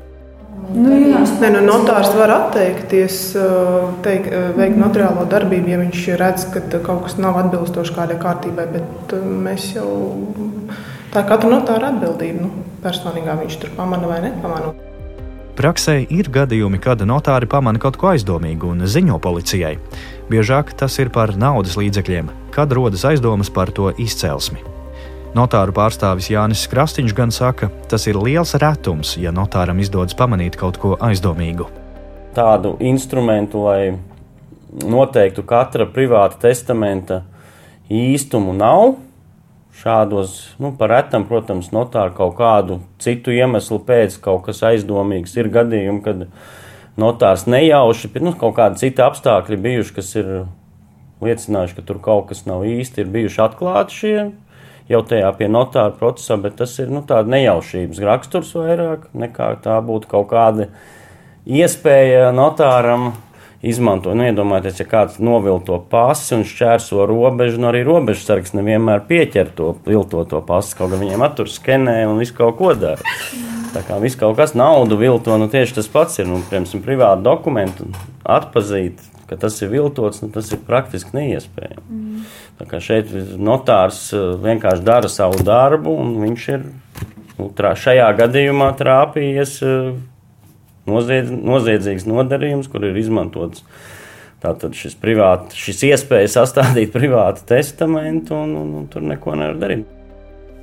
Nu, 0.73 0.89
Nē, 1.43 1.49
nu, 1.51 1.60
notārs 1.65 2.13
var 2.15 2.32
atteikties 2.32 3.17
teik, 4.06 4.29
veikt 4.56 4.77
notariālo 4.79 5.25
darbību, 5.29 5.71
ja 5.73 5.79
viņš 5.82 6.06
redz, 6.19 6.45
ka 6.53 6.62
kaut 6.86 7.03
kas 7.08 7.17
nav 7.19 7.36
atbilstoši 7.41 7.95
kādai 7.97 8.15
kārtībai. 8.21 8.65
Bet 8.71 9.15
mēs 9.43 9.73
jau 9.75 9.89
Tā 11.13 11.21
katra 11.30 11.45
notāra 11.52 11.91
atbildība. 11.93 12.41
Nu, 12.41 12.63
personīgā 12.82 13.36
viņš 13.38 13.60
tur 13.62 13.73
pamana 13.78 14.08
vai 14.10 14.17
nepamana. 14.23 14.71
Praksē 15.54 15.99
ir 16.10 16.32
gadījumi, 16.34 16.80
kad 16.82 17.04
notāri 17.06 17.45
pamana 17.45 17.78
kaut 17.78 17.99
ko 18.02 18.10
aizdomīgu 18.10 18.71
un 18.73 18.88
ziņo 18.89 19.19
policijai. 19.21 19.76
Biežāk 20.32 20.71
tas 20.80 20.97
ir 20.97 21.12
par 21.13 21.36
naudas 21.38 21.78
līdzekļiem, 21.78 22.32
kad 22.56 22.73
rodas 22.73 23.06
aizdomas 23.06 23.54
par 23.54 23.69
to 23.69 23.91
izcelsmi. 24.02 24.63
Notāru 25.38 25.73
pārstāvis 25.78 26.32
Jānis 26.34 26.65
Krastīņš 26.69 27.13
gan 27.17 27.30
saka, 27.34 27.69
tas 27.89 28.10
ir 28.10 28.17
liels 28.17 28.56
retums, 28.58 29.13
ja 29.21 29.30
notāram 29.30 29.78
izdodas 29.86 30.17
pamanīt 30.17 30.58
kaut 30.58 30.82
ko 30.82 30.97
aizdomīgu. 30.97 31.69
Tādu 32.34 32.73
instrumentu, 32.82 33.62
lai 33.69 33.93
noteiktu 34.82 35.45
katra 35.45 35.86
privāta 35.86 36.41
testamenta 36.47 37.21
īstumu, 37.93 38.58
nav 38.58 38.95
šādos, 39.80 40.36
nu, 40.62 40.74
par 40.78 40.92
retam, 40.94 41.26
protams, 41.30 41.72
notāru 41.74 42.14
kaut 42.18 42.36
kādu 42.38 42.80
citu 43.02 43.34
iemeslu 43.34 43.80
pēc 43.88 44.20
kaut 44.24 44.46
kas 44.48 44.62
aizdomīgs. 44.70 45.34
Ir 45.40 45.50
gadījumi, 45.54 46.04
kad 46.06 46.28
notārs 47.00 47.48
nejauši, 47.50 48.12
nu, 48.22 48.36
kaut 48.38 48.58
kādi 48.60 48.84
citi 48.86 49.04
apstākļi 49.04 49.60
bijuši, 49.66 49.96
kas 49.98 50.14
ir 50.20 50.32
liecinājuši, 51.24 51.78
ka 51.80 51.88
tur 51.88 52.00
kaut 52.04 52.30
kas 52.32 52.46
nav 52.50 52.66
īsti, 52.68 53.04
ir 53.04 53.14
bijuši 53.18 53.46
atklāti 53.48 54.02
šie 54.02 54.18
jau 54.92 55.02
tajā 55.08 55.30
pie 55.38 55.48
notāra 55.52 55.94
procesā, 55.96 56.38
bet 56.42 56.58
tas 56.60 56.74
ir 56.84 56.92
nu, 56.92 57.04
tāds 57.08 57.32
nejaušības 57.32 58.02
raksturs 58.04 58.52
vairāk 58.58 59.08
nekā 59.16 59.54
tā 59.64 59.78
būtu 59.86 60.10
kaut 60.12 60.30
kāda 60.34 60.68
iespēja 61.48 62.32
notāram 62.36 63.14
izmanto. 63.63 64.12
Nu, 64.17 64.26
iedomājieties, 64.28 64.82
ja 64.84 64.88
kāds 64.89 65.19
novilto 65.23 65.78
pasi 65.89 66.36
un 66.36 66.43
šķērso 66.47 67.08
robežu, 67.10 67.62
nu 67.63 67.69
arī 67.71 67.84
robežsargs 67.88 68.56
nevienmēr 68.58 69.06
pieķer 69.08 69.54
to 69.56 69.71
viltoto 69.88 70.43
pasi, 70.45 70.76
kaut 70.78 70.91
gan 70.93 71.04
viņiem 71.04 71.23
attur 71.23 71.52
skenē 71.52 72.02
un 72.10 72.19
visu 72.19 72.36
kaut 72.38 72.60
ko 72.60 72.73
dara. 72.78 73.15
Tā 73.73 73.82
kā 73.88 73.97
viss 74.04 74.19
kaut 74.19 74.36
kas 74.38 74.54
naudu 74.58 74.99
vilto, 74.99 75.34
nu 75.39 75.47
tieši 75.49 75.80
tas 75.80 75.89
pats 75.89 76.19
ir, 76.21 76.28
nu, 76.30 76.43
piemēram, 76.52 76.84
privātu 76.84 77.26
dokumentu 77.26 77.88
atpazīt, 78.21 79.02
ka 79.30 79.39
tas 79.39 79.58
ir 79.63 79.71
viltots, 79.71 80.21
nu, 80.21 80.30
tas 80.34 80.52
ir 80.54 80.62
praktiski 80.67 81.15
neiespējami. 81.15 81.86
Mm. 81.89 82.26
Tā 82.60 82.67
kā 82.69 82.82
šeit 82.84 83.10
notārs 83.41 84.06
eh, 84.13 84.34
vienkārši 84.43 84.86
dara 84.86 85.10
savu 85.10 85.41
darbu, 85.45 85.95
un 86.04 86.17
viņš 86.21 86.49
ir 86.54 86.67
nu, 87.39 87.49
trā, 87.58 87.73
šajā 87.80 88.12
gadījumā 88.19 88.69
trāpījies 88.78 89.56
eh, 89.65 89.95
noziedz, 90.89 91.32
noziedzīgs 91.34 92.08
nodarījums, 92.10 92.69
kur 92.72 92.86
ir 92.88 92.98
izmantots 93.00 93.65
tātad 94.43 94.76
šis, 94.76 94.98
privāti, 95.00 95.56
šis 95.56 95.86
iespēja 95.91 96.32
sastādīt 96.39 96.91
privātu 96.98 97.46
testamentu, 97.54 98.36
un, 98.36 98.58
un, 98.60 98.74
un 98.82 98.89
tur 98.91 99.06
neko 99.06 99.38
nevar 99.39 99.60
darīt. 99.62 99.88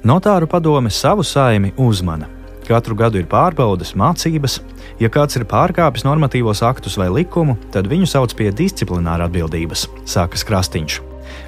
Notāru 0.04 0.48
padome 0.48 0.92
savu 0.92 1.24
saimi 1.26 1.74
uzmana. 1.80 2.28
Katru 2.70 2.94
gadu 2.94 3.18
ir 3.18 3.26
pārbaudas, 3.26 3.96
mācības. 3.98 4.60
Ja 5.02 5.08
kāds 5.10 5.34
ir 5.36 5.44
pārkāpis 5.48 6.04
normatīvos 6.06 6.60
aktus 6.62 6.94
vai 7.00 7.08
likumu, 7.10 7.56
tad 7.74 7.88
viņu 7.90 8.06
sauc 8.08 8.34
pie 8.38 8.52
disciplināra 8.54 9.26
atbildības, 9.26 9.88
sākas 10.08 10.46
Krastīņš. 10.46 11.00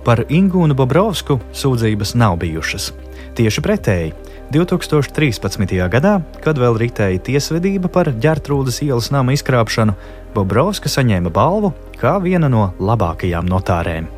Par 0.03 0.25
Ingūnu 0.27 0.75
Bobrovsku 0.75 1.39
sūdzības 1.55 2.17
nav 2.19 2.41
bijušas. 2.43 2.91
Tieši 3.39 3.65
pretēji, 3.65 4.13
2013. 4.53 5.77
gadā, 5.89 6.19
kad 6.45 6.59
vēl 6.61 6.77
ritēja 6.81 7.21
tiesvedība 7.25 7.89
par 7.93 8.11
ģērtrūdas 8.13 8.83
ielas 8.85 9.09
nama 9.15 9.33
izkrāpšanu, 9.37 9.95
Bobrovska 10.33 10.89
saņēma 10.93 11.33
balvu 11.33 11.73
kā 12.01 12.17
viena 12.23 12.49
no 12.53 12.71
labākajām 12.81 13.49
notārēm. 13.49 14.09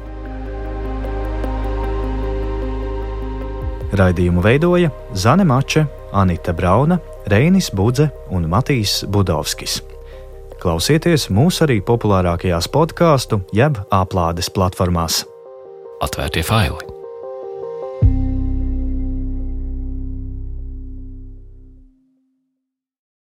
Raidījumu 3.95 4.43
veidoja 4.43 4.91
Zane 5.15 5.45
Mače, 5.47 5.85
Anita 6.13 6.53
Brauna, 6.53 6.99
Reinis 7.31 7.71
Budze 7.71 8.09
un 8.35 8.49
Matīs 8.51 9.03
Budovskis. 9.07 9.81
Klausieties 10.63 11.29
mūs 11.35 11.61
arī 11.67 11.79
populārākajās 11.85 12.71
podkāstu 12.73 13.43
jeb 13.55 13.79
aplādes 13.93 14.51
platformās. 14.51 15.23
Atvērtie 16.03 16.43
faili! 16.43 16.94